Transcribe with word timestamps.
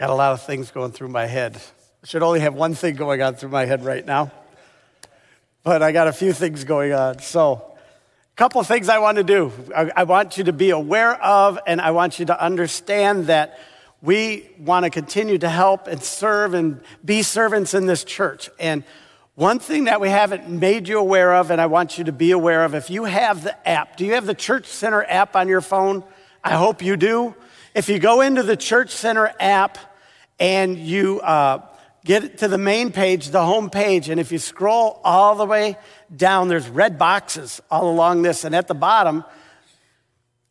Got 0.00 0.08
a 0.08 0.14
lot 0.14 0.32
of 0.32 0.40
things 0.40 0.70
going 0.70 0.92
through 0.92 1.08
my 1.08 1.26
head. 1.26 1.60
I 2.02 2.06
should 2.06 2.22
only 2.22 2.40
have 2.40 2.54
one 2.54 2.74
thing 2.74 2.96
going 2.96 3.20
on 3.20 3.34
through 3.34 3.50
my 3.50 3.66
head 3.66 3.84
right 3.84 4.02
now, 4.02 4.32
but 5.62 5.82
I 5.82 5.92
got 5.92 6.08
a 6.08 6.12
few 6.14 6.32
things 6.32 6.64
going 6.64 6.94
on. 6.94 7.18
So, 7.18 7.76
a 8.32 8.34
couple 8.34 8.62
of 8.62 8.66
things 8.66 8.88
I 8.88 8.96
want 8.96 9.18
to 9.18 9.24
do. 9.24 9.52
I, 9.76 9.90
I 9.94 10.04
want 10.04 10.38
you 10.38 10.44
to 10.44 10.54
be 10.54 10.70
aware 10.70 11.22
of, 11.22 11.58
and 11.66 11.82
I 11.82 11.90
want 11.90 12.18
you 12.18 12.24
to 12.24 12.42
understand 12.42 13.26
that 13.26 13.58
we 14.00 14.48
want 14.58 14.84
to 14.84 14.90
continue 14.90 15.36
to 15.36 15.50
help 15.50 15.86
and 15.86 16.02
serve 16.02 16.54
and 16.54 16.80
be 17.04 17.20
servants 17.20 17.74
in 17.74 17.84
this 17.84 18.02
church. 18.02 18.48
And 18.58 18.84
one 19.34 19.58
thing 19.58 19.84
that 19.84 20.00
we 20.00 20.08
haven't 20.08 20.48
made 20.48 20.88
you 20.88 20.98
aware 20.98 21.34
of, 21.34 21.50
and 21.50 21.60
I 21.60 21.66
want 21.66 21.98
you 21.98 22.04
to 22.04 22.12
be 22.12 22.30
aware 22.30 22.64
of, 22.64 22.74
if 22.74 22.88
you 22.88 23.04
have 23.04 23.44
the 23.44 23.68
app, 23.68 23.98
do 23.98 24.06
you 24.06 24.14
have 24.14 24.24
the 24.24 24.34
Church 24.34 24.66
Center 24.66 25.04
app 25.04 25.36
on 25.36 25.46
your 25.46 25.60
phone? 25.60 26.04
I 26.42 26.54
hope 26.54 26.80
you 26.80 26.96
do. 26.96 27.34
If 27.74 27.90
you 27.90 27.98
go 27.98 28.22
into 28.22 28.42
the 28.42 28.56
Church 28.56 28.92
Center 28.92 29.30
app, 29.38 29.76
and 30.40 30.78
you 30.78 31.20
uh, 31.20 31.60
get 32.04 32.38
to 32.38 32.48
the 32.48 32.58
main 32.58 32.90
page, 32.90 33.28
the 33.28 33.44
home 33.44 33.68
page, 33.68 34.08
and 34.08 34.18
if 34.18 34.32
you 34.32 34.38
scroll 34.38 35.00
all 35.04 35.36
the 35.36 35.44
way 35.44 35.76
down, 36.14 36.48
there's 36.48 36.68
red 36.68 36.98
boxes 36.98 37.60
all 37.70 37.90
along 37.90 38.22
this, 38.22 38.44
and 38.44 38.56
at 38.56 38.66
the 38.66 38.74
bottom, 38.74 39.22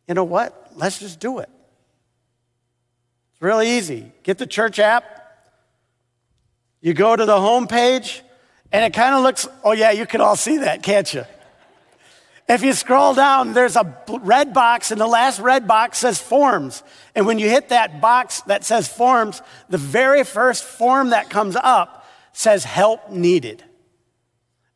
you 0.07 0.13
know 0.13 0.23
what? 0.23 0.71
Let's 0.75 0.99
just 0.99 1.19
do 1.19 1.39
it. 1.39 1.49
It's 3.33 3.41
really 3.41 3.71
easy. 3.71 4.11
Get 4.23 4.37
the 4.37 4.47
church 4.47 4.79
app. 4.79 5.03
You 6.81 6.93
go 6.93 7.15
to 7.15 7.25
the 7.25 7.41
home 7.41 7.67
page, 7.67 8.21
and 8.71 8.85
it 8.85 8.93
kind 8.93 9.15
of 9.15 9.23
looks, 9.23 9.47
oh, 9.63 9.71
yeah, 9.71 9.91
you 9.91 10.05
can 10.05 10.21
all 10.21 10.35
see 10.35 10.59
that, 10.59 10.83
can't 10.83 11.11
you? 11.13 11.25
If 12.49 12.63
you 12.63 12.73
scroll 12.73 13.13
down, 13.13 13.53
there's 13.53 13.75
a 13.75 13.95
red 14.07 14.55
box, 14.55 14.89
and 14.89 14.99
the 14.99 15.05
last 15.05 15.39
red 15.39 15.67
box 15.67 15.99
says 15.99 16.19
forms. 16.19 16.81
And 17.13 17.27
when 17.27 17.37
you 17.37 17.47
hit 17.47 17.69
that 17.69 18.01
box 18.01 18.41
that 18.41 18.65
says 18.65 18.87
forms, 18.87 19.43
the 19.69 19.77
very 19.77 20.23
first 20.23 20.63
form 20.63 21.11
that 21.11 21.29
comes 21.29 21.55
up 21.55 22.07
says 22.33 22.63
help 22.63 23.11
needed. 23.11 23.63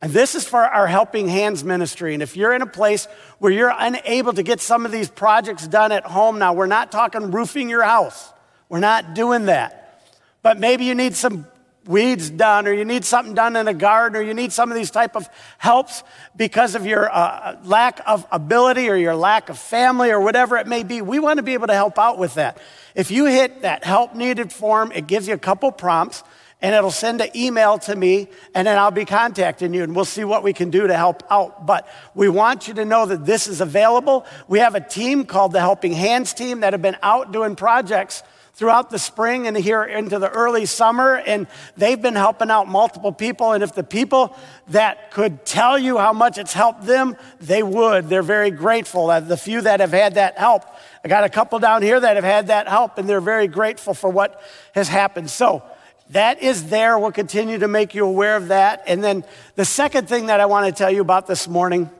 And 0.00 0.12
this 0.12 0.36
is 0.36 0.46
for 0.46 0.60
our 0.60 0.86
Helping 0.86 1.28
Hands 1.28 1.64
ministry. 1.64 2.14
And 2.14 2.22
if 2.22 2.36
you're 2.36 2.54
in 2.54 2.62
a 2.62 2.66
place 2.66 3.06
where 3.38 3.50
you're 3.50 3.74
unable 3.76 4.34
to 4.34 4.44
get 4.44 4.60
some 4.60 4.86
of 4.86 4.92
these 4.92 5.08
projects 5.08 5.66
done 5.66 5.90
at 5.90 6.04
home, 6.04 6.38
now 6.38 6.52
we're 6.52 6.66
not 6.66 6.92
talking 6.92 7.32
roofing 7.32 7.68
your 7.68 7.82
house, 7.82 8.32
we're 8.68 8.78
not 8.78 9.14
doing 9.16 9.46
that. 9.46 10.00
But 10.42 10.60
maybe 10.60 10.84
you 10.84 10.94
need 10.94 11.16
some 11.16 11.46
weeds 11.86 12.30
done 12.30 12.66
or 12.66 12.72
you 12.72 12.84
need 12.84 13.04
something 13.04 13.34
done 13.34 13.56
in 13.56 13.68
a 13.68 13.74
garden 13.74 14.20
or 14.20 14.24
you 14.24 14.34
need 14.34 14.52
some 14.52 14.70
of 14.70 14.76
these 14.76 14.90
type 14.90 15.16
of 15.16 15.28
helps 15.58 16.02
because 16.36 16.74
of 16.74 16.86
your 16.86 17.10
uh, 17.10 17.56
lack 17.64 18.00
of 18.06 18.26
ability 18.32 18.88
or 18.88 18.96
your 18.96 19.14
lack 19.14 19.48
of 19.48 19.58
family 19.58 20.10
or 20.10 20.20
whatever 20.20 20.56
it 20.56 20.66
may 20.66 20.82
be 20.82 21.02
we 21.02 21.18
want 21.18 21.36
to 21.36 21.42
be 21.42 21.54
able 21.54 21.66
to 21.66 21.74
help 21.74 21.98
out 21.98 22.18
with 22.18 22.34
that. 22.34 22.58
If 22.94 23.10
you 23.10 23.26
hit 23.26 23.62
that 23.62 23.84
help 23.84 24.14
needed 24.14 24.52
form 24.52 24.92
it 24.92 25.06
gives 25.06 25.28
you 25.28 25.34
a 25.34 25.38
couple 25.38 25.70
prompts 25.72 26.22
and 26.62 26.74
it'll 26.74 26.90
send 26.90 27.20
an 27.20 27.28
email 27.36 27.78
to 27.78 27.94
me 27.94 28.28
and 28.54 28.66
then 28.66 28.78
i'll 28.78 28.90
be 28.90 29.04
contacting 29.04 29.74
you 29.74 29.82
and 29.82 29.94
we'll 29.94 30.06
see 30.06 30.24
what 30.24 30.42
we 30.42 30.54
can 30.54 30.70
do 30.70 30.86
to 30.86 30.96
help 30.96 31.22
out. 31.30 31.66
But 31.66 31.86
we 32.14 32.28
want 32.28 32.66
you 32.68 32.74
to 32.74 32.84
know 32.84 33.04
that 33.04 33.26
this 33.26 33.46
is 33.46 33.60
available. 33.60 34.24
We 34.48 34.60
have 34.60 34.74
a 34.74 34.80
team 34.80 35.26
called 35.26 35.52
the 35.52 35.60
helping 35.60 35.92
hands 35.92 36.32
team 36.32 36.60
that 36.60 36.72
have 36.72 36.82
been 36.82 36.96
out 37.02 37.32
doing 37.32 37.56
projects 37.56 38.22
throughout 38.54 38.88
the 38.90 38.98
spring 38.98 39.46
and 39.46 39.56
here 39.56 39.82
into 39.82 40.18
the 40.18 40.30
early 40.30 40.64
summer, 40.64 41.16
and 41.16 41.46
they've 41.76 42.00
been 42.00 42.14
helping 42.14 42.50
out 42.50 42.68
multiple 42.68 43.12
people. 43.12 43.52
And 43.52 43.64
if 43.64 43.74
the 43.74 43.82
people 43.82 44.36
that 44.68 45.10
could 45.10 45.44
tell 45.44 45.76
you 45.78 45.98
how 45.98 46.12
much 46.12 46.38
it's 46.38 46.52
helped 46.52 46.86
them, 46.86 47.16
they 47.40 47.62
would. 47.62 48.08
They're 48.08 48.22
very 48.22 48.50
grateful. 48.50 49.08
The 49.08 49.36
few 49.36 49.60
that 49.62 49.80
have 49.80 49.92
had 49.92 50.14
that 50.14 50.38
help, 50.38 50.64
I 51.04 51.08
got 51.08 51.24
a 51.24 51.28
couple 51.28 51.58
down 51.58 51.82
here 51.82 51.98
that 51.98 52.16
have 52.16 52.24
had 52.24 52.46
that 52.46 52.68
help, 52.68 52.96
and 52.96 53.08
they're 53.08 53.20
very 53.20 53.48
grateful 53.48 53.92
for 53.92 54.08
what 54.08 54.40
has 54.74 54.88
happened. 54.88 55.30
So, 55.30 55.62
that 56.10 56.42
is 56.42 56.68
there. 56.68 56.98
We'll 56.98 57.12
continue 57.12 57.58
to 57.58 57.68
make 57.68 57.94
you 57.94 58.04
aware 58.04 58.36
of 58.36 58.48
that. 58.48 58.84
And 58.86 59.02
then 59.02 59.24
the 59.54 59.64
second 59.64 60.06
thing 60.08 60.26
that 60.26 60.38
I 60.38 60.46
want 60.46 60.66
to 60.66 60.72
tell 60.72 60.90
you 60.90 61.00
about 61.00 61.26
this 61.26 61.48
morning, 61.48 61.90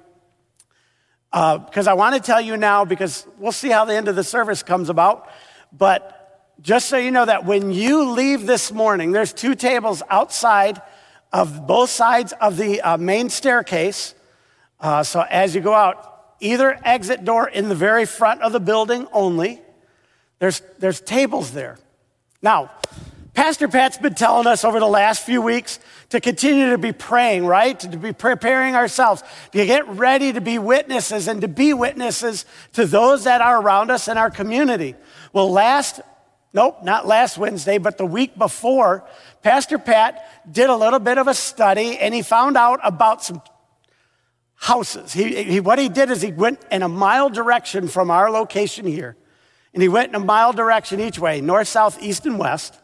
because 1.33 1.87
uh, 1.89 1.91
I 1.91 1.95
want 1.95 2.15
to 2.15 2.21
tell 2.21 2.41
you 2.41 2.57
now, 2.57 2.85
because 2.85 3.27
we'll 3.39 3.51
see 3.51 3.71
how 3.71 3.87
the 3.87 3.95
end 3.95 4.09
of 4.09 4.15
the 4.15 4.23
service 4.23 4.63
comes 4.63 4.91
about. 4.91 5.29
But 5.73 6.24
just 6.61 6.89
so 6.89 6.97
you 6.97 7.11
know 7.11 7.25
that 7.25 7.45
when 7.45 7.73
you 7.73 8.11
leave 8.11 8.47
this 8.47 8.73
morning, 8.73 9.13
there's 9.13 9.33
two 9.33 9.55
tables 9.55 10.03
outside 10.09 10.81
of 11.33 11.67
both 11.67 11.91
sides 11.91 12.33
of 12.41 12.57
the 12.57 12.81
uh, 12.81 12.97
main 12.97 13.29
staircase. 13.29 14.15
Uh, 14.81 15.03
so 15.03 15.25
as 15.29 15.55
you 15.55 15.61
go 15.61 15.75
out, 15.75 16.37
either 16.41 16.79
exit 16.85 17.25
door 17.25 17.49
in 17.49 17.69
the 17.69 17.75
very 17.75 18.07
front 18.07 18.43
of 18.43 18.53
the 18.53 18.61
building 18.61 19.07
only, 19.13 19.61
there's, 20.39 20.63
there's 20.79 21.01
tables 21.01 21.53
there. 21.53 21.79
Now, 22.41 22.71
Pastor 23.35 23.67
Pat's 23.67 23.99
been 23.99 24.15
telling 24.15 24.47
us 24.47 24.65
over 24.65 24.79
the 24.79 24.87
last 24.87 25.27
few 25.27 25.43
weeks 25.43 25.81
to 26.11 26.21
continue 26.21 26.71
to 26.71 26.79
be 26.79 26.93
praying, 26.93 27.47
right? 27.47 27.79
To 27.81 27.97
be 27.97 28.13
preparing 28.13 28.77
ourselves, 28.77 29.25
to 29.51 29.67
get 29.67 29.89
ready 29.89 30.33
to 30.33 30.41
be 30.41 30.61
witnesses 30.61 31.27
and 31.27 31.41
to 31.41 31.49
be 31.49 31.75
witnesses 31.75 32.47
to 32.75 32.87
those 32.87 33.25
that 33.25 33.41
are 33.41 33.61
around 33.61 33.91
us 33.91 34.07
in 34.07 34.17
our 34.17 34.31
community. 34.31 34.95
Well, 35.33 35.51
last 35.51 36.01
Nope, 36.55 36.85
not 36.85 37.05
last 37.05 37.37
Wednesday, 37.37 37.79
but 37.79 37.99
the 37.99 38.07
week 38.07 38.39
before, 38.39 39.05
Pastor 39.43 39.77
Pat 39.77 40.25
did 40.51 40.71
a 40.71 40.77
little 40.77 41.01
bit 41.01 41.19
of 41.19 41.27
a 41.27 41.35
study 41.35 41.99
and 41.99 42.15
he 42.15 42.23
found 42.23 42.57
out 42.57 42.79
about 42.85 43.25
some 43.25 43.43
houses. 44.55 45.13
He, 45.13 45.43
he, 45.43 45.61
what 45.61 45.81
he 45.81 45.89
did 45.89 46.11
is 46.11 46.23
he 46.23 46.31
went 46.31 46.61
in 46.71 46.83
a 46.83 46.89
mile 46.89 47.29
direction 47.29 47.89
from 47.89 48.09
our 48.09 48.31
location 48.31 48.87
here. 48.87 49.17
And 49.75 49.83
he 49.83 49.89
went 49.89 50.11
in 50.11 50.15
a 50.15 50.25
mile 50.25 50.53
direction 50.53 51.01
each 51.01 51.19
way, 51.19 51.41
north, 51.41 51.67
south, 51.67 52.01
east, 52.01 52.25
and 52.25 52.39
west. 52.39 52.79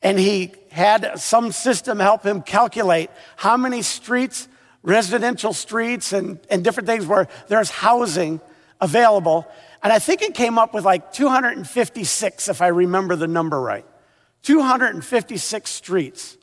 And 0.00 0.16
he 0.16 0.52
had 0.70 1.18
some 1.18 1.50
system 1.50 1.98
help 1.98 2.24
him 2.24 2.42
calculate 2.42 3.10
how 3.36 3.56
many 3.56 3.82
streets, 3.82 4.46
residential 4.84 5.52
streets, 5.52 6.12
and, 6.12 6.38
and 6.48 6.62
different 6.62 6.86
things 6.86 7.06
where 7.06 7.26
there's 7.48 7.70
housing 7.70 8.40
available. 8.80 9.48
And 9.82 9.92
I 9.92 9.98
think 9.98 10.22
it 10.22 10.34
came 10.34 10.58
up 10.58 10.74
with 10.74 10.84
like 10.84 11.12
256, 11.12 12.48
if 12.48 12.60
I 12.60 12.68
remember 12.68 13.16
the 13.16 13.26
number 13.26 13.60
right. 13.60 13.86
256 14.42 15.70
streets. 15.70 16.36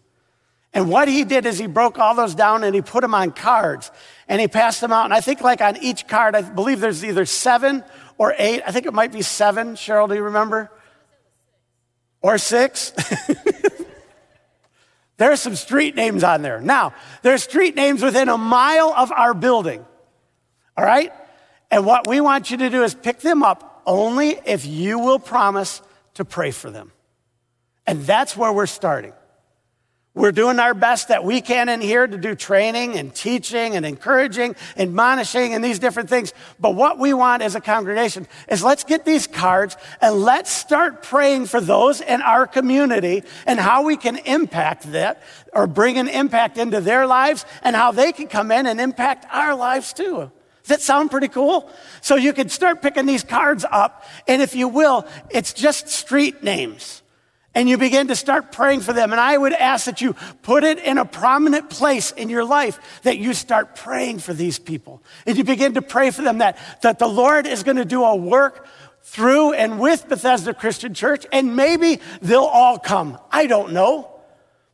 And 0.73 0.89
what 0.89 1.07
he 1.07 1.23
did 1.23 1.45
is 1.45 1.57
he 1.57 1.67
broke 1.67 1.97
all 1.97 2.13
those 2.13 2.35
down 2.35 2.63
and 2.63 2.75
he 2.75 2.81
put 2.81 3.01
them 3.01 3.15
on 3.15 3.31
cards 3.31 3.91
and 4.27 4.39
he 4.39 4.47
passed 4.47 4.81
them 4.81 4.91
out. 4.91 5.05
And 5.05 5.13
I 5.13 5.21
think, 5.21 5.41
like 5.41 5.61
on 5.61 5.77
each 5.77 6.07
card, 6.07 6.35
I 6.35 6.41
believe 6.41 6.79
there's 6.79 7.03
either 7.03 7.25
seven 7.25 7.83
or 8.17 8.33
eight. 8.37 8.61
I 8.65 8.71
think 8.71 8.85
it 8.85 8.93
might 8.93 9.11
be 9.11 9.21
seven. 9.21 9.75
Cheryl, 9.75 10.07
do 10.07 10.15
you 10.15 10.23
remember? 10.23 10.71
Or 12.21 12.37
six? 12.37 12.93
there's 15.17 15.39
some 15.39 15.55
street 15.55 15.95
names 15.95 16.23
on 16.23 16.41
there. 16.41 16.59
Now, 16.59 16.93
there's 17.21 17.43
street 17.43 17.75
names 17.75 18.03
within 18.03 18.29
a 18.29 18.37
mile 18.37 18.93
of 18.95 19.11
our 19.11 19.33
building. 19.33 19.85
All 20.75 20.85
right? 20.85 21.11
And 21.69 21.85
what 21.85 22.07
we 22.07 22.21
want 22.21 22.49
you 22.49 22.57
to 22.57 22.69
do 22.69 22.83
is 22.83 22.93
pick 22.93 23.19
them 23.19 23.43
up 23.43 23.81
only 23.85 24.39
if 24.45 24.65
you 24.65 24.99
will 24.99 25.19
promise 25.19 25.81
to 26.15 26.25
pray 26.25 26.51
for 26.51 26.69
them. 26.69 26.91
And 27.85 28.01
that's 28.03 28.35
where 28.35 28.51
we're 28.51 28.65
starting. 28.65 29.13
We're 30.17 30.31
doing 30.31 30.57
our 30.57 30.73
best 30.73 31.09
that 31.09 31.23
we 31.23 31.41
can 31.41 31.69
in 31.69 31.79
here 31.79 32.07
to 32.07 32.17
do 32.17 32.33
training 32.33 32.97
and 32.97 33.13
teaching 33.13 33.75
and 33.75 33.85
encouraging, 33.85 34.55
admonishing, 34.75 35.53
and 35.53 35.63
these 35.63 35.77
different 35.77 36.09
things. 36.09 36.33
But 36.59 36.73
what 36.73 36.97
we 36.97 37.13
want 37.13 37.43
as 37.43 37.53
a 37.53 37.61
congregation 37.61 38.27
is 38.49 38.63
let's 38.63 38.83
get 38.83 39.05
these 39.05 39.27
cards 39.27 39.77
and 40.01 40.15
let's 40.15 40.49
start 40.49 41.03
praying 41.03 41.45
for 41.45 41.61
those 41.61 42.01
in 42.01 42.23
our 42.23 42.47
community 42.47 43.23
and 43.45 43.59
how 43.59 43.83
we 43.83 43.95
can 43.95 44.17
impact 44.17 44.91
that 44.91 45.21
or 45.53 45.67
bring 45.67 45.99
an 45.99 46.07
impact 46.07 46.57
into 46.57 46.81
their 46.81 47.05
lives 47.05 47.45
and 47.61 47.75
how 47.75 47.91
they 47.91 48.11
can 48.11 48.27
come 48.27 48.51
in 48.51 48.65
and 48.65 48.81
impact 48.81 49.27
our 49.31 49.53
lives 49.53 49.93
too. 49.93 50.31
Does 50.67 50.79
that 50.79 50.81
sound 50.81 51.11
pretty 51.11 51.29
cool? 51.29 51.71
So 52.01 52.17
you 52.17 52.33
can 52.33 52.49
start 52.49 52.81
picking 52.81 53.05
these 53.05 53.23
cards 53.23 53.63
up, 53.71 54.03
and 54.27 54.41
if 54.41 54.53
you 54.53 54.67
will, 54.67 55.07
it's 55.29 55.53
just 55.53 55.87
street 55.87 56.43
names. 56.43 57.03
And 57.55 57.69
you 57.69 57.77
begin 57.77 58.09
to 58.09 58.17
start 58.17 58.51
praying 58.51 58.81
for 58.81 58.91
them. 58.91 59.13
And 59.13 59.21
I 59.21 59.37
would 59.37 59.53
ask 59.53 59.85
that 59.85 60.01
you 60.01 60.13
put 60.41 60.65
it 60.65 60.77
in 60.79 60.97
a 60.97 61.05
prominent 61.05 61.69
place 61.69 62.11
in 62.11 62.27
your 62.27 62.43
life, 62.43 63.01
that 63.03 63.17
you 63.17 63.33
start 63.33 63.77
praying 63.77 64.19
for 64.19 64.33
these 64.33 64.59
people. 64.59 65.01
And 65.25 65.37
you 65.37 65.45
begin 65.45 65.75
to 65.75 65.81
pray 65.81 66.11
for 66.11 66.21
them 66.21 66.39
that, 66.39 66.57
that 66.81 66.99
the 66.99 67.07
Lord 67.07 67.47
is 67.47 67.63
going 67.63 67.77
to 67.77 67.85
do 67.85 68.03
a 68.03 68.17
work 68.17 68.67
through 69.03 69.53
and 69.53 69.79
with 69.79 70.09
Bethesda 70.09 70.53
Christian 70.53 70.93
Church, 70.93 71.25
and 71.31 71.55
maybe 71.55 72.01
they'll 72.21 72.41
all 72.41 72.77
come. 72.77 73.17
I 73.31 73.47
don't 73.47 73.71
know. 73.71 74.11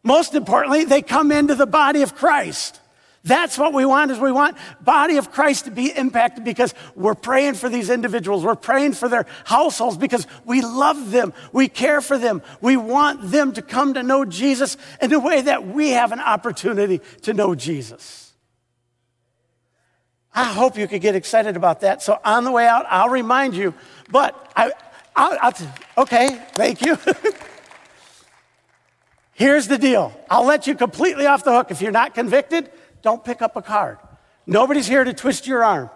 Most 0.02 0.34
importantly, 0.34 0.86
they 0.86 1.04
come 1.04 1.32
into 1.32 1.54
the 1.54 1.68
body 1.68 2.02
of 2.02 2.16
Christ. 2.16 2.80
That's 3.26 3.58
what 3.58 3.72
we 3.72 3.86
want 3.86 4.12
is 4.12 4.20
we 4.20 4.34
want 4.34 4.58
body 4.82 5.16
of 5.16 5.32
Christ 5.32 5.66
to 5.66 5.72
be 5.72 5.96
impacted 5.96 6.44
because 6.44 6.74
we're 6.94 7.16
praying 7.16 7.54
for 7.54 7.70
these 7.70 7.90
individuals. 7.90 8.44
We're 8.44 8.56
praying 8.56 8.94
for 8.94 9.08
their 9.08 9.26
households 9.46 9.96
because 9.96 10.28
we 10.44 10.62
love 10.62 11.12
them. 11.12 11.34
We 11.54 11.70
care 11.70 12.02
for 12.02 12.18
them. 12.18 12.42
We 12.60 12.76
want 12.76 13.32
them 13.32 13.54
to 13.54 13.62
come 13.62 13.94
to 13.94 14.04
know 14.04 14.26
Jesus 14.26 14.76
in 15.02 15.14
a 15.14 15.20
way 15.20 15.42
that 15.42 15.66
we 15.66 15.92
have 15.92 16.12
an 16.12 16.20
opportunity 16.20 17.00
to 17.22 17.34
know 17.34 17.56
Jesus. 17.56 18.34
I 20.36 20.46
hope 20.46 20.78
you 20.78 20.88
could 20.88 21.02
get 21.02 21.16
excited 21.16 21.56
about 21.56 21.82
that. 21.82 22.02
So 22.02 22.20
on 22.26 22.44
the 22.44 22.52
way 22.52 22.68
out, 22.68 22.86
I'll 22.90 23.10
remind 23.10 23.56
you, 23.56 23.74
but 24.10 24.52
I, 24.56 24.72
I'll, 25.16 25.38
I'll 25.42 25.54
okay, 26.00 26.28
thank 26.56 26.82
you. 26.82 26.98
Here's 29.34 29.68
the 29.68 29.78
deal 29.78 30.14
I'll 30.30 30.46
let 30.46 30.68
you 30.68 30.76
completely 30.76 31.26
off 31.26 31.46
the 31.46 31.54
hook. 31.54 31.72
If 31.72 31.82
you're 31.82 31.92
not 31.92 32.14
convicted, 32.14 32.70
don't 33.04 33.24
pick 33.24 33.42
up 33.42 33.56
a 33.56 33.62
card. 33.62 34.00
Nobody's 34.48 34.88
here 34.88 35.04
to 35.04 35.14
twist 35.14 35.46
your 35.46 35.64
arm. 35.64 35.90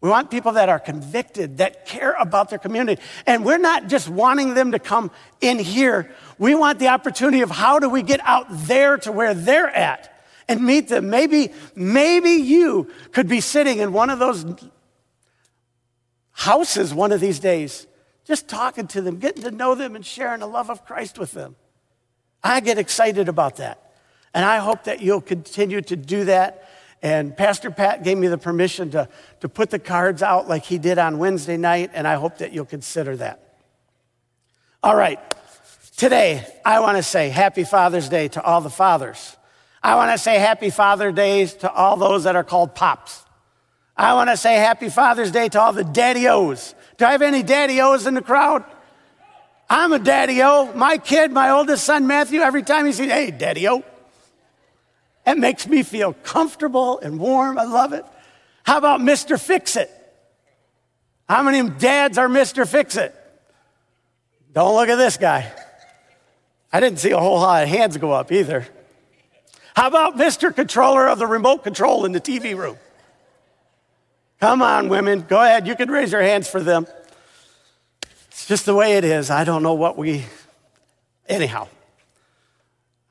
We 0.00 0.08
want 0.08 0.30
people 0.30 0.52
that 0.52 0.68
are 0.68 0.80
convicted, 0.80 1.58
that 1.58 1.86
care 1.86 2.14
about 2.18 2.50
their 2.50 2.58
community. 2.58 3.00
And 3.24 3.44
we're 3.44 3.58
not 3.58 3.86
just 3.88 4.08
wanting 4.08 4.54
them 4.54 4.72
to 4.72 4.80
come 4.80 5.12
in 5.40 5.60
here. 5.60 6.10
We 6.38 6.56
want 6.56 6.80
the 6.80 6.88
opportunity 6.88 7.42
of 7.42 7.50
how 7.50 7.78
do 7.78 7.88
we 7.88 8.02
get 8.02 8.20
out 8.24 8.46
there 8.50 8.96
to 8.98 9.12
where 9.12 9.32
they're 9.32 9.68
at 9.68 10.12
and 10.48 10.64
meet 10.64 10.88
them. 10.88 11.08
Maybe, 11.08 11.52
maybe 11.76 12.30
you 12.30 12.90
could 13.12 13.28
be 13.28 13.40
sitting 13.40 13.78
in 13.78 13.92
one 13.92 14.10
of 14.10 14.18
those 14.18 14.44
houses 16.32 16.92
one 16.92 17.12
of 17.12 17.20
these 17.20 17.38
days, 17.38 17.86
just 18.24 18.48
talking 18.48 18.88
to 18.88 19.02
them, 19.02 19.18
getting 19.18 19.44
to 19.44 19.52
know 19.52 19.76
them 19.76 19.94
and 19.94 20.04
sharing 20.04 20.40
the 20.40 20.46
love 20.46 20.68
of 20.68 20.84
Christ 20.84 21.16
with 21.18 21.30
them. 21.30 21.54
I 22.42 22.58
get 22.58 22.76
excited 22.76 23.28
about 23.28 23.56
that. 23.56 23.81
And 24.34 24.44
I 24.44 24.58
hope 24.58 24.84
that 24.84 25.02
you'll 25.02 25.20
continue 25.20 25.80
to 25.82 25.96
do 25.96 26.24
that 26.24 26.62
and 27.02 27.36
Pastor 27.36 27.70
Pat 27.72 28.04
gave 28.04 28.16
me 28.16 28.28
the 28.28 28.38
permission 28.38 28.90
to, 28.92 29.08
to 29.40 29.48
put 29.48 29.70
the 29.70 29.80
cards 29.80 30.22
out 30.22 30.48
like 30.48 30.64
he 30.64 30.78
did 30.78 30.98
on 30.98 31.18
Wednesday 31.18 31.56
night, 31.56 31.90
and 31.94 32.06
I 32.06 32.14
hope 32.14 32.38
that 32.38 32.52
you'll 32.52 32.64
consider 32.64 33.16
that. 33.16 33.40
All 34.84 34.94
right, 34.94 35.18
today 35.96 36.46
I 36.64 36.78
want 36.78 36.96
to 36.96 37.02
say 37.02 37.28
Happy 37.28 37.64
Father's 37.64 38.08
Day 38.08 38.28
to 38.28 38.42
all 38.42 38.60
the 38.60 38.70
fathers. 38.70 39.36
I 39.82 39.96
want 39.96 40.12
to 40.12 40.18
say 40.18 40.38
Happy 40.38 40.70
Father's 40.70 41.14
Day 41.14 41.44
to 41.46 41.72
all 41.72 41.96
those 41.96 42.22
that 42.22 42.36
are 42.36 42.44
called 42.44 42.76
pops. 42.76 43.24
I 43.96 44.14
want 44.14 44.30
to 44.30 44.36
say 44.36 44.54
Happy 44.54 44.88
Father's 44.88 45.32
Day 45.32 45.48
to 45.48 45.60
all 45.60 45.72
the 45.72 45.84
daddy-os. 45.84 46.74
Do 46.98 47.04
I 47.04 47.12
have 47.12 47.22
any 47.22 47.42
daddy-os 47.42 48.06
in 48.06 48.14
the 48.14 48.22
crowd? 48.22 48.64
I'm 49.68 49.92
a 49.92 49.98
daddy-o. 49.98 50.72
My 50.74 50.98
kid, 50.98 51.32
my 51.32 51.50
oldest 51.50 51.84
son 51.84 52.06
Matthew, 52.06 52.40
every 52.40 52.62
time 52.62 52.86
he 52.86 52.92
says, 52.92 53.10
hey, 53.10 53.32
daddy-o. 53.32 53.82
It 55.26 55.38
makes 55.38 55.66
me 55.66 55.82
feel 55.82 56.14
comfortable 56.14 56.98
and 56.98 57.18
warm. 57.18 57.58
I 57.58 57.64
love 57.64 57.92
it. 57.92 58.04
How 58.64 58.78
about 58.78 59.00
Mr. 59.00 59.40
Fix 59.40 59.76
It? 59.76 59.90
How 61.28 61.42
many 61.42 61.68
dads 61.68 62.18
are 62.18 62.28
Mr. 62.28 62.66
Fix 62.66 62.96
It? 62.96 63.14
Don't 64.52 64.74
look 64.74 64.88
at 64.88 64.96
this 64.96 65.16
guy. 65.16 65.52
I 66.72 66.80
didn't 66.80 66.98
see 66.98 67.10
a 67.12 67.18
whole 67.18 67.36
lot 67.36 67.62
of 67.62 67.68
hands 67.68 67.96
go 67.96 68.12
up 68.12 68.32
either. 68.32 68.66
How 69.74 69.88
about 69.88 70.16
Mr. 70.16 70.54
Controller 70.54 71.08
of 71.08 71.18
the 71.18 71.26
remote 71.26 71.64
control 71.64 72.04
in 72.04 72.12
the 72.12 72.20
TV 72.20 72.56
room? 72.56 72.76
Come 74.40 74.60
on, 74.60 74.88
women. 74.88 75.24
Go 75.28 75.40
ahead. 75.40 75.66
You 75.66 75.76
can 75.76 75.90
raise 75.90 76.12
your 76.12 76.20
hands 76.20 76.48
for 76.48 76.60
them. 76.60 76.86
It's 78.28 78.46
just 78.46 78.66
the 78.66 78.74
way 78.74 78.94
it 78.94 79.04
is. 79.04 79.30
I 79.30 79.44
don't 79.44 79.62
know 79.62 79.74
what 79.74 79.96
we. 79.96 80.24
Anyhow. 81.28 81.68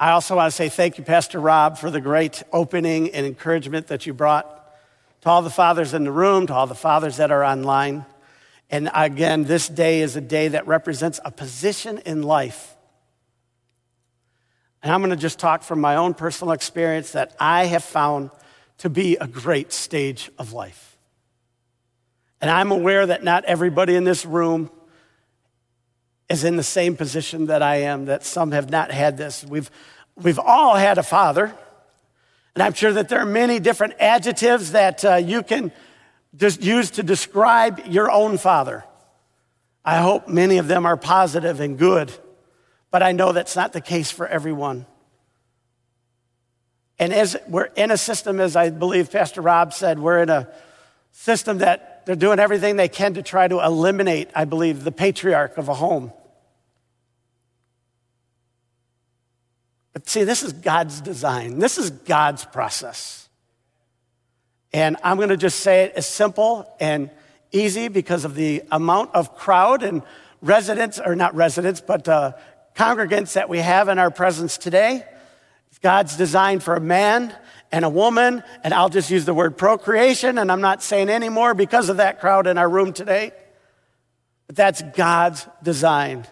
I 0.02 0.14
also 0.14 0.36
want 0.36 0.50
to 0.50 0.56
say 0.56 0.68
thank 0.68 0.98
you, 0.98 1.04
Pastor 1.04 1.40
Rob, 1.40 1.78
for 1.78 1.92
the 1.92 2.02
great 2.02 2.42
opening 2.52 3.12
and 3.12 3.24
encouragement 3.24 3.86
that 3.90 4.08
you 4.08 4.16
brought 4.16 4.48
to 5.22 5.30
all 5.30 5.44
the 5.44 5.52
fathers 5.52 5.94
in 5.94 6.06
the 6.06 6.12
room, 6.12 6.48
to 6.48 6.56
all 6.56 6.66
the 6.66 6.74
fathers 6.74 7.18
that 7.18 7.30
are 7.30 7.44
online. 7.44 8.08
And 8.72 8.90
again, 8.96 9.44
this 9.44 9.68
day 9.68 10.02
is 10.02 10.16
a 10.16 10.22
day 10.22 10.48
that 10.48 10.66
represents 10.66 11.20
a 11.24 11.30
position 11.30 12.00
in 12.00 12.24
life. 12.24 12.76
And 14.82 14.92
I'm 14.92 15.02
going 15.02 15.12
to 15.12 15.16
just 15.16 15.38
talk 15.38 15.62
from 15.62 15.80
my 15.80 15.98
own 15.98 16.16
personal 16.16 16.54
experience 16.54 17.12
that 17.12 17.36
I 17.40 17.66
have 17.66 17.84
found 17.84 18.32
to 18.80 18.90
be 18.90 19.18
a 19.18 19.28
great 19.28 19.72
stage 19.72 20.32
of 20.40 20.52
life. 20.52 20.98
And 22.42 22.50
I'm 22.50 22.72
aware 22.72 23.06
that 23.06 23.24
not 23.24 23.46
everybody 23.46 23.94
in 23.94 24.04
this 24.04 24.26
room 24.26 24.72
is 26.32 26.44
in 26.46 26.56
the 26.56 26.64
same 26.64 26.96
position 26.96 27.48
that 27.48 27.62
I 27.62 27.78
am, 27.82 28.06
that 28.06 28.24
some 28.24 28.52
have 28.52 28.70
not 28.70 28.90
had 28.90 29.18
this. 29.18 29.44
We've, 29.44 29.70
we've 30.16 30.40
all 30.40 30.76
had 30.76 30.98
a 30.98 31.04
father, 31.04 31.54
and 32.56 32.64
I'm 32.64 32.74
sure 32.74 32.94
that 32.94 33.10
there 33.10 33.20
are 33.20 33.26
many 33.26 33.60
different 33.60 33.96
adjectives 34.00 34.72
that 34.72 35.04
uh, 35.04 35.16
you 35.16 35.44
can 35.44 35.72
just 36.36 36.64
use 36.64 36.92
to 36.92 37.04
describe 37.04 37.82
your 37.88 38.10
own 38.10 38.38
father. 38.38 38.86
I 39.84 39.98
hope 39.98 40.30
many 40.30 40.58
of 40.58 40.68
them 40.68 40.86
are 40.86 40.96
positive 40.96 41.60
and 41.60 41.78
good, 41.78 42.12
but 42.92 43.04
I 43.04 43.12
know 43.12 43.34
that's 43.34 43.56
not 43.56 43.74
the 43.74 43.82
case 43.82 44.10
for 44.10 44.26
everyone. 44.26 44.86
And 46.98 47.12
as 47.12 47.36
we're 47.48 47.70
in 47.76 47.92
a 47.92 47.98
system, 47.98 48.40
as 48.40 48.56
I 48.56 48.70
believe 48.70 49.12
Pastor 49.12 49.42
Rob 49.42 49.74
said, 49.74 50.00
we're 50.00 50.22
in 50.22 50.30
a 50.30 50.48
system 51.12 51.58
that 51.58 52.06
they're 52.06 52.16
doing 52.16 52.40
everything 52.40 52.78
they 52.78 52.88
can 52.88 53.16
to 53.16 53.24
try 53.24 53.48
to 53.48 53.60
eliminate, 53.60 54.30
I 54.36 54.46
believe, 54.46 54.84
the 54.84 54.92
patriarch 54.92 55.58
of 55.58 55.68
a 55.68 55.74
home. 55.74 56.14
But 59.94 60.08
see, 60.08 60.24
this 60.24 60.44
is 60.44 60.54
God's 60.54 61.02
design, 61.02 61.60
this 61.60 61.78
is 61.78 61.90
God's 61.90 62.46
process. 62.46 63.30
And 64.74 64.96
I'm 65.04 65.18
going 65.18 65.30
to 65.30 65.38
just 65.38 65.60
say 65.60 65.84
it 65.84 65.94
as 65.98 66.08
simple 66.08 66.74
and 66.80 67.10
easy 67.52 67.90
because 67.90 68.24
of 68.24 68.36
the 68.36 68.64
amount 68.72 69.14
of 69.14 69.36
crowd 69.36 69.84
and 69.84 70.02
residents, 70.42 70.98
or 70.98 71.14
not 71.16 71.36
residents, 71.36 71.82
but 71.82 72.08
uh, 72.08 72.34
congregants 72.74 73.34
that 73.34 73.50
we 73.50 73.60
have 73.60 73.90
in 73.90 74.00
our 74.00 74.10
presence 74.10 74.58
today. 74.58 75.04
God's 75.82 76.16
design 76.16 76.60
for 76.60 76.76
a 76.76 76.80
man 76.80 77.36
and 77.72 77.84
a 77.84 77.90
woman, 77.90 78.44
and 78.64 78.74
I'll 78.74 78.90
just 78.90 79.10
use 79.10 79.26
the 79.26 79.34
word 79.34 79.58
procreation, 79.58 80.38
and 80.38 80.52
I'm 80.52 80.62
not 80.62 80.84
saying 80.84 81.10
any 81.10 81.30
more 81.30 81.54
because 81.54 81.90
of 81.90 81.98
that 81.98 82.20
crowd 82.20 82.48
in 82.48 82.58
our 82.58 82.70
room 82.70 82.94
today. 82.94 83.32
But 84.48 84.56
that's 84.56 84.82
God's 84.82 85.48
design. 85.64 86.28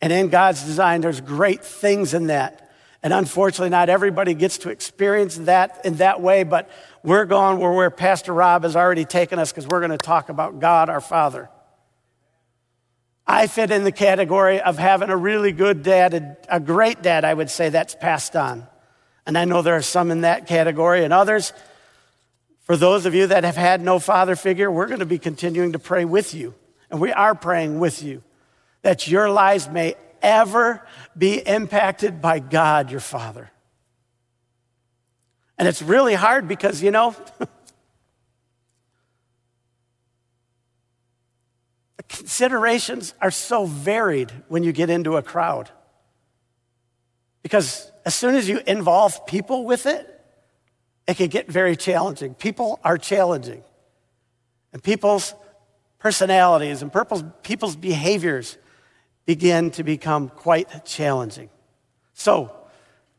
And 0.00 0.12
in 0.12 0.28
God's 0.28 0.64
design, 0.64 1.00
there's 1.00 1.20
great 1.20 1.64
things 1.64 2.12
in 2.12 2.26
that. 2.26 2.61
And 3.02 3.12
unfortunately, 3.12 3.70
not 3.70 3.88
everybody 3.88 4.34
gets 4.34 4.58
to 4.58 4.70
experience 4.70 5.36
that 5.38 5.80
in 5.84 5.96
that 5.96 6.20
way, 6.20 6.44
but 6.44 6.70
we're 7.02 7.24
going 7.24 7.58
where, 7.58 7.72
where 7.72 7.90
Pastor 7.90 8.32
Rob 8.32 8.62
has 8.62 8.76
already 8.76 9.04
taken 9.04 9.38
us 9.38 9.50
because 9.50 9.66
we're 9.66 9.80
going 9.80 9.90
to 9.90 9.98
talk 9.98 10.28
about 10.28 10.60
God 10.60 10.88
our 10.88 11.00
Father. 11.00 11.48
I 13.26 13.46
fit 13.48 13.70
in 13.70 13.84
the 13.84 13.92
category 13.92 14.60
of 14.60 14.78
having 14.78 15.08
a 15.08 15.16
really 15.16 15.52
good 15.52 15.82
dad, 15.82 16.36
a 16.48 16.60
great 16.60 17.02
dad, 17.02 17.24
I 17.24 17.34
would 17.34 17.50
say, 17.50 17.70
that's 17.70 17.94
passed 17.94 18.36
on. 18.36 18.66
And 19.26 19.38
I 19.38 19.44
know 19.44 19.62
there 19.62 19.76
are 19.76 19.82
some 19.82 20.10
in 20.10 20.22
that 20.22 20.46
category 20.46 21.04
and 21.04 21.12
others. 21.12 21.52
For 22.62 22.76
those 22.76 23.06
of 23.06 23.14
you 23.14 23.28
that 23.28 23.44
have 23.44 23.56
had 23.56 23.80
no 23.80 23.98
father 23.98 24.36
figure, 24.36 24.70
we're 24.70 24.86
going 24.86 25.00
to 25.00 25.06
be 25.06 25.18
continuing 25.18 25.72
to 25.72 25.78
pray 25.78 26.04
with 26.04 26.34
you. 26.34 26.54
And 26.90 27.00
we 27.00 27.12
are 27.12 27.34
praying 27.34 27.80
with 27.80 28.02
you 28.02 28.22
that 28.82 29.08
your 29.08 29.30
lives 29.30 29.68
may 29.68 29.94
ever 30.22 30.86
be 31.16 31.34
impacted 31.34 32.22
by 32.22 32.38
God, 32.38 32.90
your 32.90 33.00
Father. 33.00 33.50
And 35.58 35.68
it's 35.68 35.82
really 35.82 36.14
hard 36.14 36.48
because, 36.48 36.82
you 36.82 36.90
know, 36.90 37.14
the 41.96 42.02
considerations 42.08 43.14
are 43.20 43.30
so 43.30 43.66
varied 43.66 44.32
when 44.48 44.64
you 44.64 44.72
get 44.72 44.90
into 44.90 45.16
a 45.16 45.22
crowd. 45.22 45.70
Because 47.42 47.90
as 48.04 48.14
soon 48.14 48.34
as 48.34 48.48
you 48.48 48.60
involve 48.66 49.26
people 49.26 49.64
with 49.64 49.86
it, 49.86 50.08
it 51.06 51.16
can 51.16 51.28
get 51.28 51.50
very 51.50 51.76
challenging. 51.76 52.34
People 52.34 52.80
are 52.84 52.96
challenging. 52.96 53.62
And 54.72 54.82
people's 54.82 55.34
personalities 55.98 56.82
and 56.82 56.92
people's 57.42 57.76
behaviors 57.76 58.56
begin 59.26 59.70
to 59.72 59.84
become 59.84 60.28
quite 60.28 60.84
challenging. 60.84 61.48
So, 62.14 62.54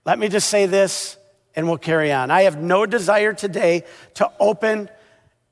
let 0.05 0.19
me 0.19 0.27
just 0.27 0.49
say 0.49 0.65
this 0.65 1.17
and 1.55 1.67
we'll 1.67 1.77
carry 1.77 2.11
on. 2.11 2.31
I 2.31 2.43
have 2.43 2.61
no 2.61 2.85
desire 2.85 3.33
today 3.33 3.83
to 4.15 4.29
open 4.39 4.89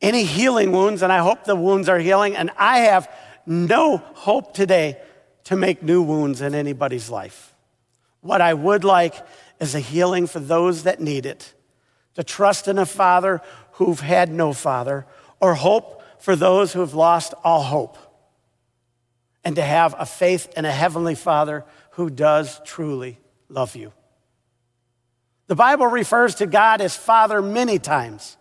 any 0.01 0.23
healing 0.23 0.71
wounds, 0.71 1.03
and 1.03 1.13
I 1.13 1.19
hope 1.19 1.43
the 1.43 1.55
wounds 1.55 1.87
are 1.87 1.99
healing. 1.99 2.35
And 2.35 2.49
I 2.57 2.79
have 2.79 3.09
no 3.45 3.97
hope 3.97 4.53
today 4.53 4.97
to 5.45 5.55
make 5.55 5.83
new 5.83 6.01
wounds 6.01 6.41
in 6.41 6.55
anybody's 6.55 7.09
life. 7.09 7.53
What 8.21 8.41
I 8.41 8.53
would 8.53 8.83
like 8.83 9.15
is 9.59 9.75
a 9.75 9.79
healing 9.79 10.27
for 10.27 10.39
those 10.39 10.83
that 10.83 10.99
need 10.99 11.25
it, 11.25 11.53
to 12.15 12.23
trust 12.23 12.67
in 12.67 12.77
a 12.77 12.85
father 12.85 13.41
who've 13.73 13.99
had 13.99 14.31
no 14.31 14.53
father, 14.53 15.05
or 15.39 15.55
hope 15.55 16.01
for 16.19 16.35
those 16.35 16.73
who 16.73 16.79
have 16.79 16.93
lost 16.93 17.33
all 17.43 17.63
hope 17.63 17.97
and 19.43 19.55
to 19.55 19.61
have 19.61 19.95
a 19.97 20.05
faith 20.05 20.51
in 20.55 20.65
a 20.65 20.71
heavenly 20.71 21.15
Father 21.15 21.65
who 21.91 22.09
does 22.09 22.61
truly 22.63 23.19
love 23.49 23.75
you. 23.75 23.91
The 25.47 25.55
Bible 25.55 25.87
refers 25.87 26.35
to 26.35 26.47
God 26.47 26.79
as 26.79 26.95
Father 26.95 27.41
many 27.41 27.79
times. 27.79 28.37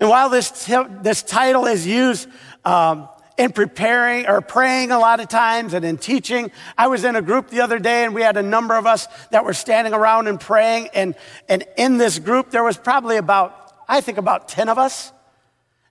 And 0.00 0.08
while 0.08 0.30
this, 0.30 0.66
t- 0.66 0.82
this 1.02 1.22
title 1.22 1.66
is 1.66 1.86
used 1.86 2.28
um, 2.64 3.08
in 3.36 3.52
preparing 3.52 4.26
or 4.26 4.40
praying 4.40 4.90
a 4.90 4.98
lot 4.98 5.20
of 5.20 5.28
times 5.28 5.74
and 5.74 5.84
in 5.84 5.98
teaching, 5.98 6.50
I 6.76 6.88
was 6.88 7.04
in 7.04 7.14
a 7.16 7.22
group 7.22 7.50
the 7.50 7.60
other 7.60 7.78
day 7.78 8.04
and 8.04 8.14
we 8.14 8.22
had 8.22 8.36
a 8.36 8.42
number 8.42 8.74
of 8.76 8.86
us 8.86 9.06
that 9.30 9.44
were 9.44 9.52
standing 9.52 9.92
around 9.92 10.26
and 10.26 10.40
praying. 10.40 10.88
And, 10.94 11.14
and 11.48 11.64
in 11.76 11.98
this 11.98 12.18
group, 12.18 12.50
there 12.50 12.64
was 12.64 12.76
probably 12.76 13.18
about, 13.18 13.72
I 13.86 14.00
think, 14.00 14.18
about 14.18 14.48
10 14.48 14.68
of 14.68 14.78
us. 14.78 15.12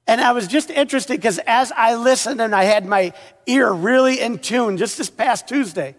And 0.10 0.22
I 0.22 0.32
was 0.32 0.48
just 0.48 0.72
interested 0.72 1.18
because 1.18 1.38
as 1.46 1.72
I 1.72 1.94
listened 1.94 2.42
and 2.42 2.56
I 2.56 2.64
had 2.64 2.84
my 2.84 3.14
ear 3.46 3.72
really 3.72 4.20
in 4.20 4.40
tune 4.40 4.78
just 4.78 4.98
this 4.98 5.08
past 5.08 5.48
Tuesday, 5.48 5.96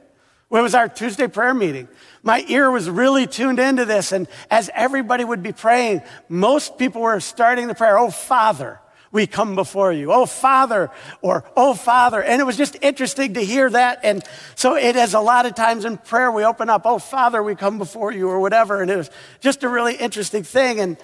when 0.49 0.59
It 0.59 0.63
was 0.65 0.75
our 0.75 0.89
Tuesday 0.89 1.29
prayer 1.29 1.55
meeting. 1.55 1.87
My 2.25 2.45
ear 2.49 2.73
was 2.73 2.91
really 2.91 3.29
tuned 3.29 3.61
into 3.61 3.85
this. 3.85 4.11
And 4.11 4.27
as 4.51 4.69
everybody 4.75 5.25
would 5.25 5.45
be 5.45 5.53
praying, 5.53 6.03
most 6.29 6.77
people 6.77 7.03
were 7.03 7.21
starting 7.21 7.69
the 7.69 7.75
prayer, 7.77 7.97
Oh, 8.01 8.11
Father, 8.11 8.81
we 9.13 9.29
come 9.29 9.55
before 9.55 9.93
you. 9.93 10.13
Oh, 10.13 10.27
Father, 10.27 10.91
or 11.23 11.45
Oh, 11.57 11.75
Father. 11.75 12.21
And 12.21 12.41
it 12.41 12.45
was 12.45 12.57
just 12.57 12.77
interesting 12.83 13.35
to 13.35 13.41
hear 13.41 13.71
that. 13.71 14.01
And 14.03 14.25
so 14.57 14.75
it 14.75 14.97
is 14.97 15.15
a 15.15 15.21
lot 15.21 15.47
of 15.47 15.55
times 15.55 15.85
in 15.85 15.99
prayer, 15.99 16.33
we 16.33 16.45
open 16.45 16.69
up, 16.69 16.83
Oh, 16.85 16.99
Father, 16.99 17.45
we 17.45 17.55
come 17.55 17.79
before 17.79 18.11
you, 18.11 18.29
or 18.29 18.41
whatever. 18.41 18.83
And 18.83 18.91
it 18.91 18.97
was 18.97 19.11
just 19.39 19.63
a 19.63 19.69
really 19.69 19.95
interesting 19.95 20.43
thing. 20.43 20.81
And 20.81 20.97